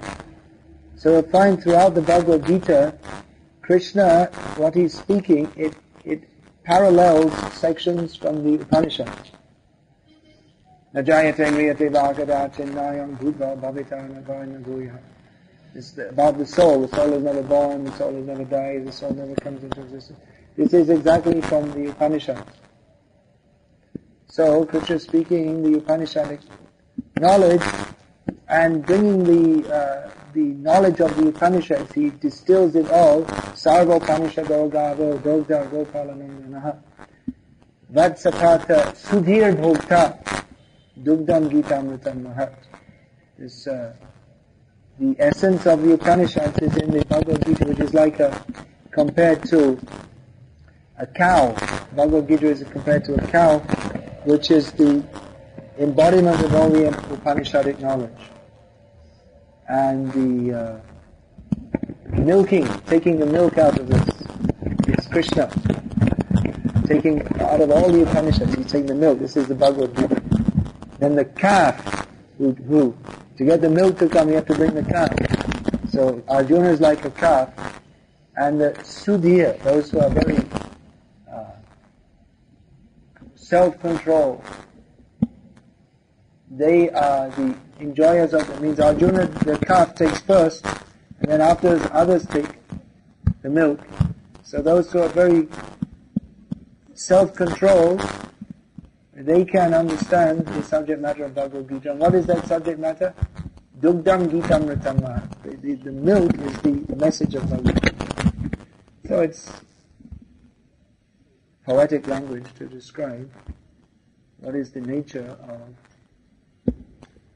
[0.96, 2.96] So we find throughout the Bhagavad Gita,
[3.62, 4.26] Krishna,
[4.56, 5.74] what he's speaking, it,
[6.64, 9.30] parallels sections from the Upanishads.
[10.94, 14.98] Najayate mriyate bhagada chinnayam bhutva bhavita
[15.74, 16.86] It's about the soul.
[16.86, 19.80] The soul is never born, the soul is never dies, the soul never comes into
[19.82, 20.18] existence.
[20.56, 22.50] This is exactly from the Upanishads.
[24.28, 26.40] So Krishna speaking the Upanishadic
[27.18, 27.62] knowledge
[28.48, 33.22] and bringing the uh, the knowledge of the Upanishads, he distills it all.
[33.54, 36.76] Sarva Upanishado Gavo Dogda Gopalanandanaha
[37.92, 40.18] Vatsatata Sudhir Bhokta
[41.00, 42.54] Dugdam Gita Mahat.
[43.38, 43.94] This, uh,
[44.98, 48.44] the essence of the Upanishads is in the Bhagavad Gita, which is like a,
[48.90, 49.78] compared to
[50.98, 51.52] a cow.
[51.94, 53.60] Bhagavad Gita is compared to a cow
[54.24, 55.04] which is the
[55.78, 58.10] embodiment of all the Upanishadic knowledge.
[59.68, 60.80] And the uh,
[62.18, 64.08] milking, taking the milk out of this,
[64.98, 65.50] is Krishna.
[66.86, 69.18] Taking out of all the Upanishads, he's taking the milk.
[69.18, 70.22] This is the Bhagavad Gita.
[70.98, 72.06] Then the calf,
[72.36, 72.96] who, who
[73.36, 75.10] to get the milk to come, you have to bring the calf.
[75.88, 77.80] So Arjuna is like a calf,
[78.36, 80.38] and the sudhir, those who are very
[81.32, 81.44] uh,
[83.34, 84.44] self-control,
[86.50, 88.60] they are the enjoyers of it.
[88.60, 90.64] Means Arjuna, the calf takes first,
[91.20, 92.58] and then after others take
[93.42, 93.80] the milk.
[94.42, 95.48] So those who are very
[96.94, 98.02] self-controlled,
[99.14, 101.92] they can understand the subject matter of Bhagavad Gita.
[101.92, 103.14] And what is that subject matter?
[103.80, 105.42] Dugdam Gitamritama.
[105.42, 108.66] The, the, the milk is the message of Bhagavad Gita.
[109.08, 109.50] So it's
[111.66, 113.30] poetic language to describe
[114.38, 115.60] what is the nature of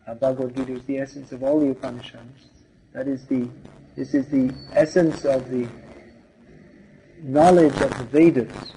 [0.09, 2.47] uh, Bhagavad Gita, is the essence of all the Upanishads.
[2.93, 3.49] That is the,
[3.97, 5.69] this is the essence of the
[7.23, 8.73] knowledge of the Vedas.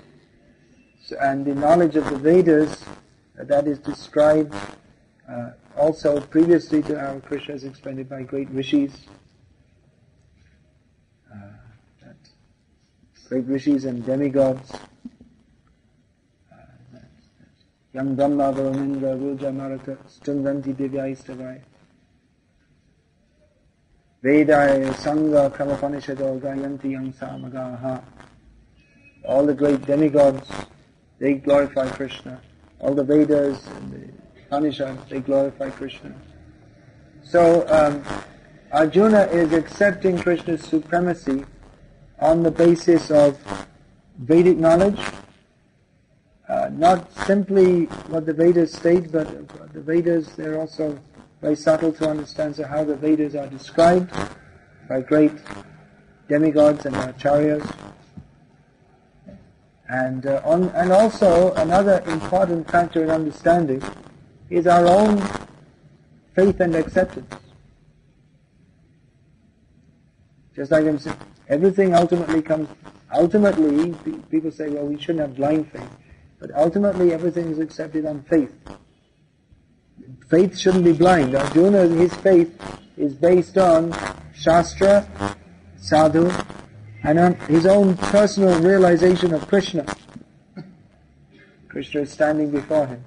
[1.04, 2.84] So, and the knowledge of the Vedas
[3.40, 4.54] uh, that is described
[5.30, 8.92] uh, also previously to our Krishna is explained by great rishis.
[11.34, 11.38] Uh,
[13.30, 14.74] great rishis and demigods.
[17.94, 21.60] Yang Brahma, Varunindra, Ruja, Marata, Stundanti, Divyaistavai.
[24.24, 28.02] Vedaya, Sangha, Kramapanishado, Gayanti, Yang Samagaha.
[29.28, 30.50] All the great demigods,
[31.20, 32.42] they glorify Krishna.
[32.80, 36.14] All the Vedas and the Upanishads, they glorify Krishna.
[37.24, 38.04] So um,
[38.72, 41.46] Arjuna is accepting Krishna's supremacy
[42.20, 43.39] on the basis of
[44.20, 45.00] Vedic knowledge,
[46.52, 49.26] uh, not simply what the Vedas state, but
[49.74, 50.99] the Vedas, they're also
[51.39, 54.12] very subtle to understand so how the Vedas are described
[54.89, 55.32] by great
[56.28, 57.66] demigods and acharyas.
[59.88, 63.82] And, uh, on, and also another important factor in understanding
[64.49, 65.22] is our own
[66.36, 67.34] faith and acceptance.
[70.54, 72.68] Just like I'm saying, everything ultimately comes,
[73.14, 73.95] ultimately,
[74.30, 76.01] people say, well, we shouldn't have blind faith.
[76.42, 78.52] But ultimately, everything is accepted on faith.
[80.28, 81.36] Faith shouldn't be blind.
[81.36, 82.52] Arjuna, his faith
[82.98, 83.96] is based on
[84.34, 85.08] Shastra,
[85.78, 86.32] Sadhu,
[87.04, 89.86] and on his own personal realization of Krishna.
[91.70, 93.04] Krishna is standing before him.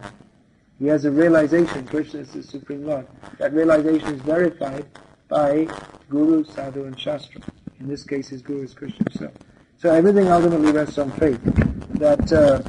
[0.78, 3.06] He has a realization Krishna is the Supreme Lord.
[3.38, 4.86] That realization is verified
[5.28, 5.66] by
[6.08, 7.40] Guru, Sadhu and Shastra.
[7.80, 9.34] In this case, his Guru is Krishna himself.
[9.76, 11.40] So everything ultimately rests on faith.
[11.94, 12.62] That, uh,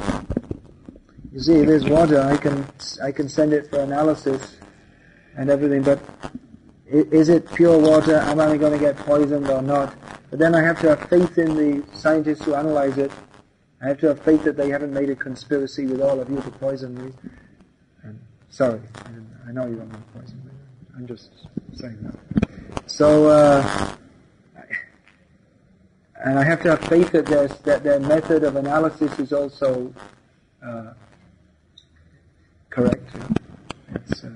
[1.35, 2.65] you see, there's water, I can,
[3.03, 4.55] I can send it for analysis
[5.35, 5.99] and everything, but
[6.87, 8.15] is it pure water?
[8.15, 9.93] Am I going to get poisoned or not?
[10.29, 13.11] But then I have to have faith in the scientists who analyze it.
[13.81, 16.37] I have to have faith that they haven't made a conspiracy with all of you
[16.37, 17.11] to poison me.
[18.03, 18.17] And
[18.49, 18.79] sorry,
[19.45, 20.51] I know you don't want to poison me.
[20.95, 21.31] I'm just
[21.73, 22.89] saying that.
[22.89, 23.95] So, uh,
[26.23, 29.93] and I have to have faith that, that their method of analysis is also
[30.65, 30.93] uh,
[32.75, 33.09] correct.
[33.95, 34.29] It's, uh,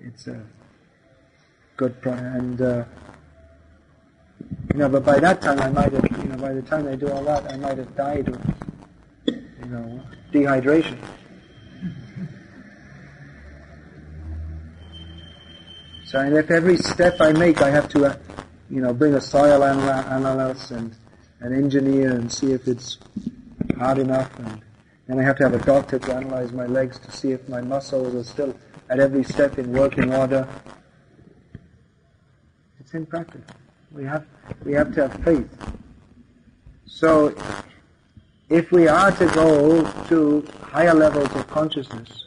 [0.00, 0.42] it's a
[1.76, 2.84] good pro- and uh,
[4.72, 6.96] you know, but by that time I might have, you know, by the time I
[6.96, 8.40] do all that, I might have died of,
[9.26, 10.00] you know,
[10.32, 10.98] dehydration.
[16.06, 18.16] So, and if every step I make, I have to, uh,
[18.68, 20.92] you know, bring a soil analyst and
[21.40, 22.98] an engineer and see if it's
[23.78, 24.60] hard enough, and
[25.06, 27.60] then I have to have a doctor to analyze my legs to see if my
[27.60, 28.56] muscles are still
[28.88, 30.48] at every step in working order.
[32.80, 33.54] It's impractical.
[33.92, 34.26] We have,
[34.64, 35.48] we have to have faith.
[36.86, 37.34] So,
[38.48, 42.26] if we are to go to higher levels of consciousness,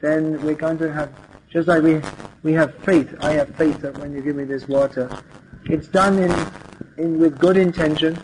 [0.00, 1.10] then we're going to have,
[1.50, 2.00] just like we,
[2.42, 5.10] we have faith, I have faith that when you give me this water,
[5.64, 6.32] it's done in,
[6.98, 8.18] in with good intention,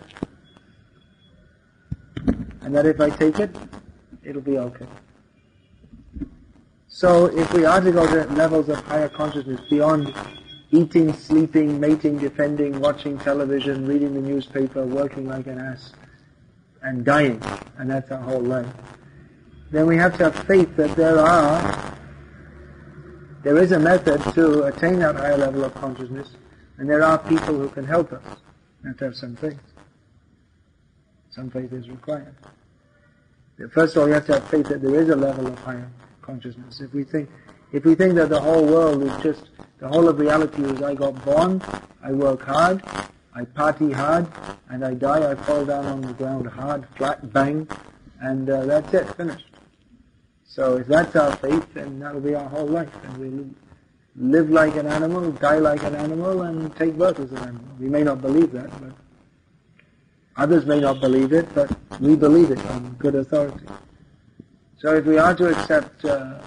[2.63, 3.55] and that if I take it,
[4.23, 4.87] it'll be okay.
[6.87, 10.13] So if we are to go to levels of higher consciousness beyond
[10.71, 15.91] eating, sleeping, mating, defending, watching television, reading the newspaper, working like an ass,
[16.81, 17.41] and dying,
[17.77, 18.67] and that's our whole life,
[19.71, 21.97] then we have to have faith that there are,
[23.41, 26.29] there is a method to attain that higher level of consciousness,
[26.77, 28.23] and there are people who can help us.
[28.83, 29.72] We have to have some faith.
[31.33, 32.35] Some faith is required.
[33.71, 35.89] First of all, you have to have faith that there is a level of higher
[36.21, 36.81] consciousness.
[36.81, 37.29] If we think,
[37.71, 39.49] if we think that the whole world is just
[39.83, 41.61] The whole of reality is I got born,
[42.01, 42.81] I work hard,
[43.35, 44.25] I party hard,
[44.69, 47.67] and I die, I fall down on the ground hard, flat, bang,
[48.21, 49.47] and uh, that's it, finished.
[50.45, 53.45] So if that's our faith, then that'll be our whole life, and we
[54.15, 57.75] live like an animal, die like an animal, and take birth as an animal.
[57.77, 58.93] We may not believe that, but
[60.35, 61.69] others may not believe it, but
[61.99, 63.65] we believe it on good authority.
[64.77, 66.41] So if we are to accept uh,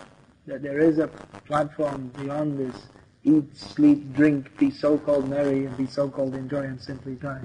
[0.46, 1.08] that there is a
[1.46, 2.76] platform beyond this
[3.24, 7.42] eat, sleep, drink, be so-called merry, and be so-called enjoy and simply die,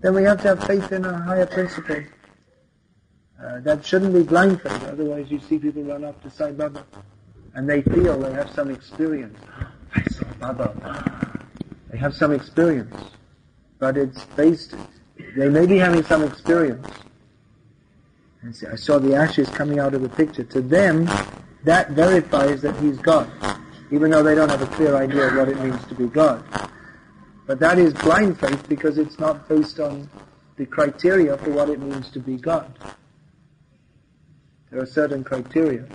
[0.00, 2.02] then we have to have faith in a higher principle.
[3.42, 6.84] Uh, that shouldn't be blind faith, otherwise you see people run up to Sai Baba
[7.54, 9.38] and they feel they have some experience.
[9.94, 11.46] I saw Baba.
[11.90, 12.94] They have some experience,
[13.78, 14.74] but it's based,
[15.36, 16.86] they may be having some experience.
[18.70, 20.44] I saw the ashes coming out of the picture.
[20.44, 21.08] To them,
[21.64, 23.30] that verifies that he's God
[23.90, 26.44] even though they don't have a clear idea of what it means to be God.
[27.46, 30.10] But that is blind faith because it's not based on
[30.56, 32.72] the criteria for what it means to be God.
[34.70, 35.86] There are certain criteria.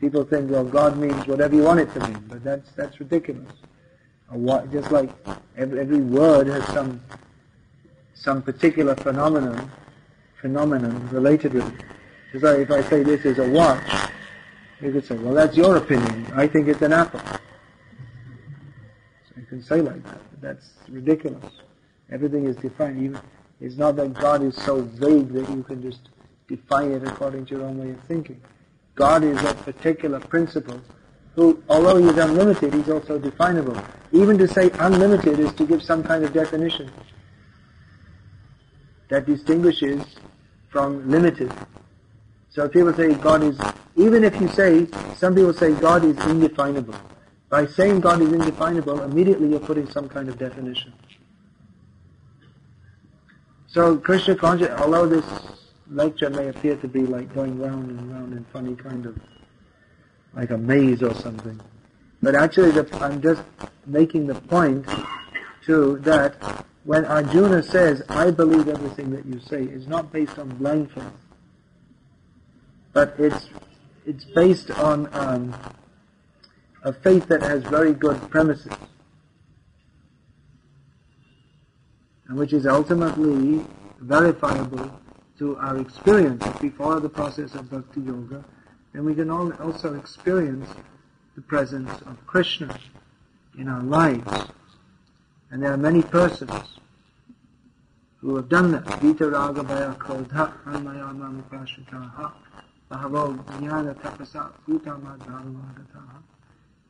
[0.00, 3.50] People think, well, God means whatever you want it to mean, but that's that's ridiculous.
[4.28, 5.10] What, just like
[5.56, 7.00] every, every word has some
[8.16, 9.70] some particular phenomenon
[10.40, 11.84] phenomenon related with it.
[12.42, 13.82] Like if I say this is a watch,
[14.80, 16.26] you could say, well, that's your opinion.
[16.34, 17.20] I think it's an apple.
[17.20, 17.38] So
[19.36, 21.44] you can say like that, that's ridiculous.
[22.10, 23.02] Everything is defined.
[23.02, 23.20] Even,
[23.60, 26.10] it's not that God is so vague that you can just
[26.46, 28.40] define it according to your own way of thinking.
[28.94, 30.80] God is a particular principle
[31.34, 33.76] who, although he is unlimited, he's also definable.
[34.12, 36.90] Even to say unlimited is to give some kind of definition
[39.08, 40.02] that distinguishes
[40.70, 41.52] from limited.
[42.50, 43.58] So people say God is,
[43.96, 44.86] even if you say,
[45.16, 46.94] some people say God is indefinable.
[47.48, 50.92] By saying God is indefinable, immediately you're putting some kind of definition.
[53.68, 55.24] So Krishna consciousness, although this
[55.90, 59.18] lecture may appear to be like going round and round in funny kind of,
[60.34, 61.60] like a maze or something,
[62.22, 63.42] but actually the, I'm just
[63.86, 64.86] making the point
[65.66, 70.48] to that when Arjuna says, I believe everything that you say, it's not based on
[70.56, 71.04] blind faith
[72.96, 73.50] but it's
[74.06, 75.54] it's based on um,
[76.82, 78.72] a faith that has very good premises,
[82.26, 83.62] and which is ultimately
[84.00, 84.98] verifiable
[85.38, 86.42] to our experience.
[86.46, 88.42] If we follow the process of bhakti yoga,
[88.94, 90.70] then we can also experience
[91.34, 92.80] the presence of Krishna
[93.58, 94.48] in our lives.
[95.50, 96.78] And there are many persons
[98.18, 98.84] who have done that.
[99.00, 99.62] Vita Raga
[99.98, 102.32] Krodha Anmayama Mukashitaha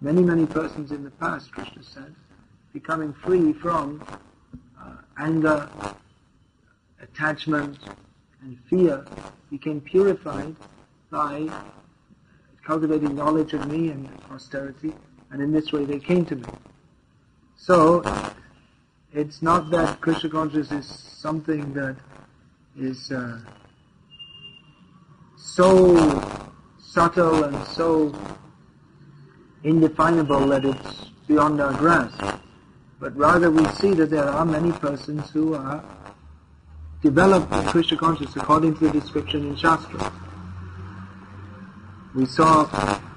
[0.00, 2.14] Many, many persons in the past, Krishna said,
[2.74, 4.04] becoming free from
[4.78, 5.70] uh, anger,
[7.00, 7.78] attachment,
[8.42, 9.06] and fear,
[9.50, 10.54] became purified
[11.10, 11.48] by
[12.62, 14.92] cultivating knowledge of me and austerity,
[15.30, 16.44] and in this way they came to me.
[17.56, 18.02] So,
[19.16, 21.96] it's not that Krishna consciousness is something that
[22.78, 23.40] is uh,
[25.38, 25.96] so
[26.78, 28.14] subtle and so
[29.64, 32.22] indefinable that it's beyond our grasp.
[33.00, 35.82] But rather we see that there are many persons who are
[37.02, 40.12] developed Krishna consciousness according to the description in Shastra.
[42.14, 42.66] We saw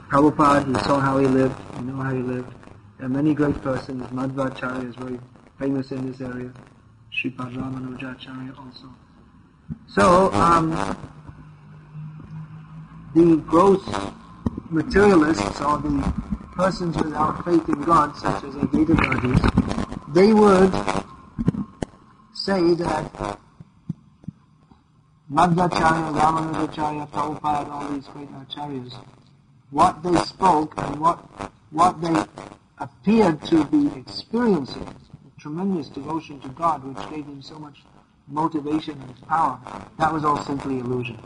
[0.09, 2.53] Prabhupada, we saw how he lived, we know how he lived.
[2.97, 4.07] There are many great persons.
[4.13, 5.19] Madhvacharya is very
[5.59, 6.51] famous in this area.
[7.11, 8.87] Sripad Ramanujacharya also.
[9.87, 10.71] So, um,
[13.13, 13.83] the gross
[14.69, 16.13] materialists or the
[16.55, 20.73] persons without faith in God, such as Advaitavadis, they would
[22.33, 23.39] say that
[25.31, 28.93] Madhvacharya, Ramanujacharya, Prabhupada, all these great acharyas,
[29.71, 31.17] what they spoke and what,
[31.71, 32.23] what they
[32.79, 34.87] appeared to be experiencing,
[35.39, 37.79] tremendous devotion to God, which gave him so much
[38.27, 39.59] motivation and power,
[39.97, 41.19] that was all simply illusion.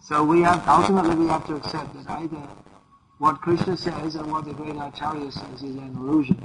[0.00, 2.42] So we have, ultimately we have to accept that either
[3.18, 6.42] what Krishna says and what the great Acharya says is an illusion,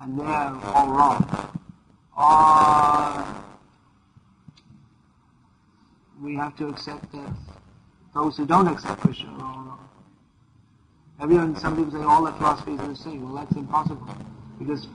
[0.00, 1.26] and they are all wrong.
[2.16, 3.26] Or
[6.22, 7.34] we have to accept that
[8.14, 9.89] those who don't accept Krishna are all wrong.
[11.20, 13.22] Everyone, some people say all the philosophies are the same.
[13.22, 14.08] Well, that's impossible,
[14.58, 14.88] because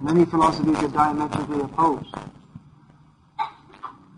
[0.00, 2.14] many philosophies are diametrically opposed.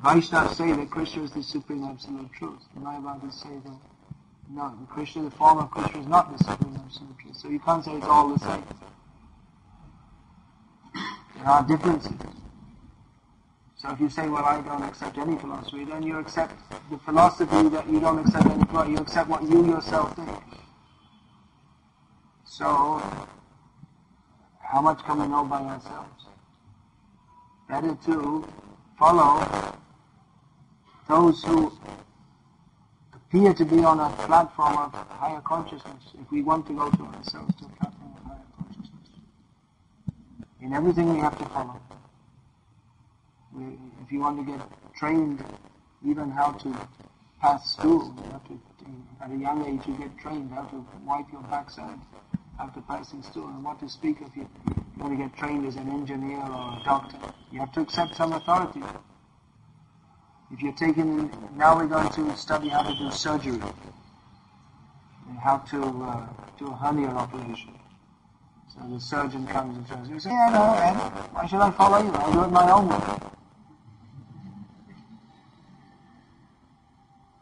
[0.05, 2.61] Vaishnavas say that Krishna is the supreme absolute truth.
[2.75, 3.79] The Mayavadis say that
[4.49, 7.37] No, the Krishna, the form of Krishna is not the Supreme Absolute truth.
[7.37, 8.65] So you can't say it's all the same.
[11.37, 12.13] There are differences.
[13.77, 16.55] So if you say, well, I don't accept any philosophy, then you accept
[16.91, 18.93] the philosophy that you don't accept any philosophy.
[18.93, 20.66] You accept what you yourself think.
[22.57, 23.03] So,
[24.61, 26.25] how much can we know by ourselves?
[27.69, 28.49] Better to
[28.99, 29.77] follow
[31.07, 31.71] those who
[33.13, 37.03] appear to be on a platform of higher consciousness if we want to go to
[37.03, 39.09] ourselves to a platform of higher consciousness.
[40.63, 41.79] In everything we have to follow.
[43.53, 43.65] We,
[44.03, 45.45] if you want to get trained
[46.03, 46.75] even how to
[47.39, 48.59] pass stool, you have to,
[49.21, 51.99] at a young age you get trained how to wipe your backside
[52.59, 55.77] after passing stool and what to speak of you, you want to get trained as
[55.77, 57.19] an engineer or a doctor.
[57.53, 58.83] You have to accept some authority.
[60.51, 63.61] If you're taking, now we're going to study how to do surgery,
[65.29, 66.27] and how to uh,
[66.59, 67.75] do a hernia operation.
[68.73, 70.61] So the surgeon comes and says, you say, yeah, no,
[71.33, 72.13] why should I follow you?
[72.13, 73.19] I'll do it my own way.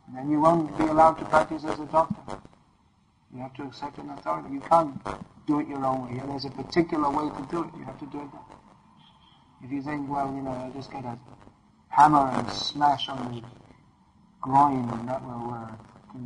[0.06, 2.38] And then you won't be allowed to practice as a doctor.
[3.34, 4.54] You have to accept an authority.
[4.54, 4.94] You can't
[5.46, 6.22] do it your own way.
[6.24, 7.70] There's a particular way to do it.
[7.76, 8.56] You have to do it that way.
[9.64, 11.18] If you think, well, you know, I'll just get a
[11.88, 13.42] hammer and smash on the
[14.40, 15.72] groin, and that will uh,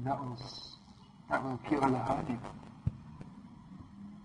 [0.05, 0.37] that will
[1.31, 2.39] that will cure the hernia.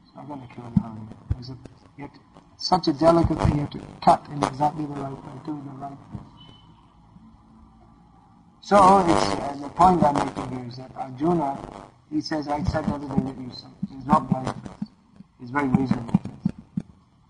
[0.03, 1.07] It's not going to cure the hernia.
[1.31, 1.57] There's a,
[1.97, 2.19] you have to,
[2.57, 3.55] such a delicate thing.
[3.55, 6.19] You have to cut in exactly the right way, do the right way.
[8.61, 11.59] So uh, the point I'm making here is that Arjuna,
[12.14, 13.66] he says, I accept everything that you say.
[13.91, 14.53] He's not blind.
[15.39, 16.22] He's very reasonable.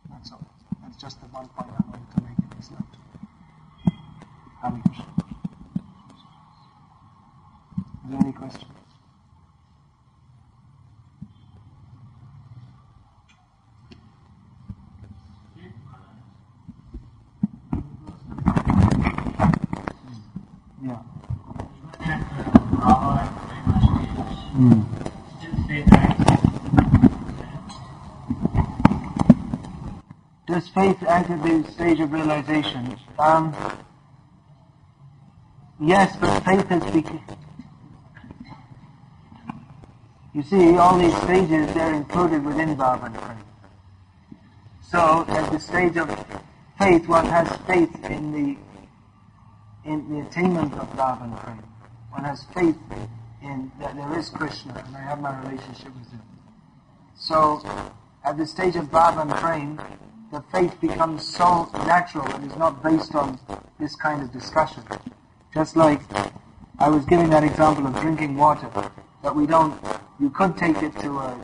[0.10, 0.46] That's all.
[0.82, 2.98] That's just the one point I wanted to make in note.
[4.62, 5.06] Hare Krishna.
[8.04, 8.72] Is there any questions?
[20.84, 21.00] Yeah.
[24.54, 24.86] Does
[30.70, 32.96] faith at the stage of realization?
[33.18, 33.56] Um,
[35.82, 37.20] yes, but faith has become...
[40.36, 43.18] You see, all these stages, they're included within Bhavan
[44.82, 46.16] So, at the stage of
[46.78, 48.56] faith, one has faith in the
[49.90, 51.64] in the attainment of Bhavan Prem.
[52.12, 52.78] One has faith
[53.44, 56.22] in that there is Krishna and I have my relationship with him.
[57.16, 57.62] So,
[58.24, 59.80] at the stage of Bhavan Prem,
[60.32, 63.40] the faith becomes so natural and is not based on
[63.80, 64.84] this kind of discussion.
[65.54, 66.02] Just like
[66.80, 68.70] I was giving that example of drinking water,
[69.22, 69.80] that we don't,
[70.20, 71.38] you could take it to a,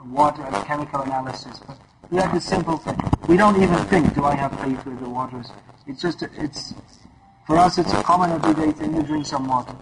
[0.00, 1.78] a water, a chemical analysis, but
[2.18, 2.98] have this simple thing.
[3.28, 5.50] We don't even think, do I have faith with the waters?
[5.86, 6.74] It's just, it's,
[7.46, 9.74] for us it's a common everyday thing to drink some water.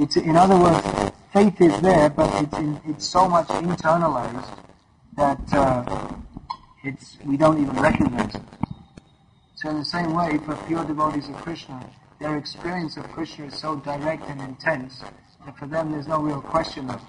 [0.00, 4.48] It's, in other words, faith is there, but it's, in, it's so much internalized
[5.18, 6.14] that uh,
[6.82, 8.40] it's, we don't even recognize it.
[9.56, 11.86] So in the same way, for pure devotees of Krishna,
[12.18, 15.02] their experience of Krishna is so direct and intense
[15.44, 17.02] that for them there's no real question of,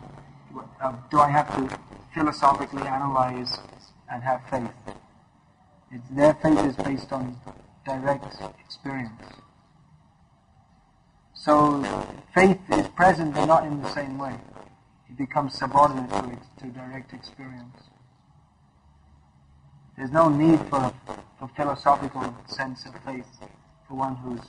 [0.81, 1.79] of do I have to
[2.13, 3.57] philosophically analyze
[4.11, 4.69] and have faith.
[5.93, 7.37] It's, their faith is based on
[7.85, 8.35] direct
[8.65, 9.40] experience.
[11.43, 11.81] So
[12.35, 14.35] faith is present but not in the same way.
[15.09, 17.77] It becomes subordinate to, it, to direct experience.
[19.97, 20.93] There's no need for
[21.39, 23.25] for philosophical sense of faith
[23.87, 24.41] for one who's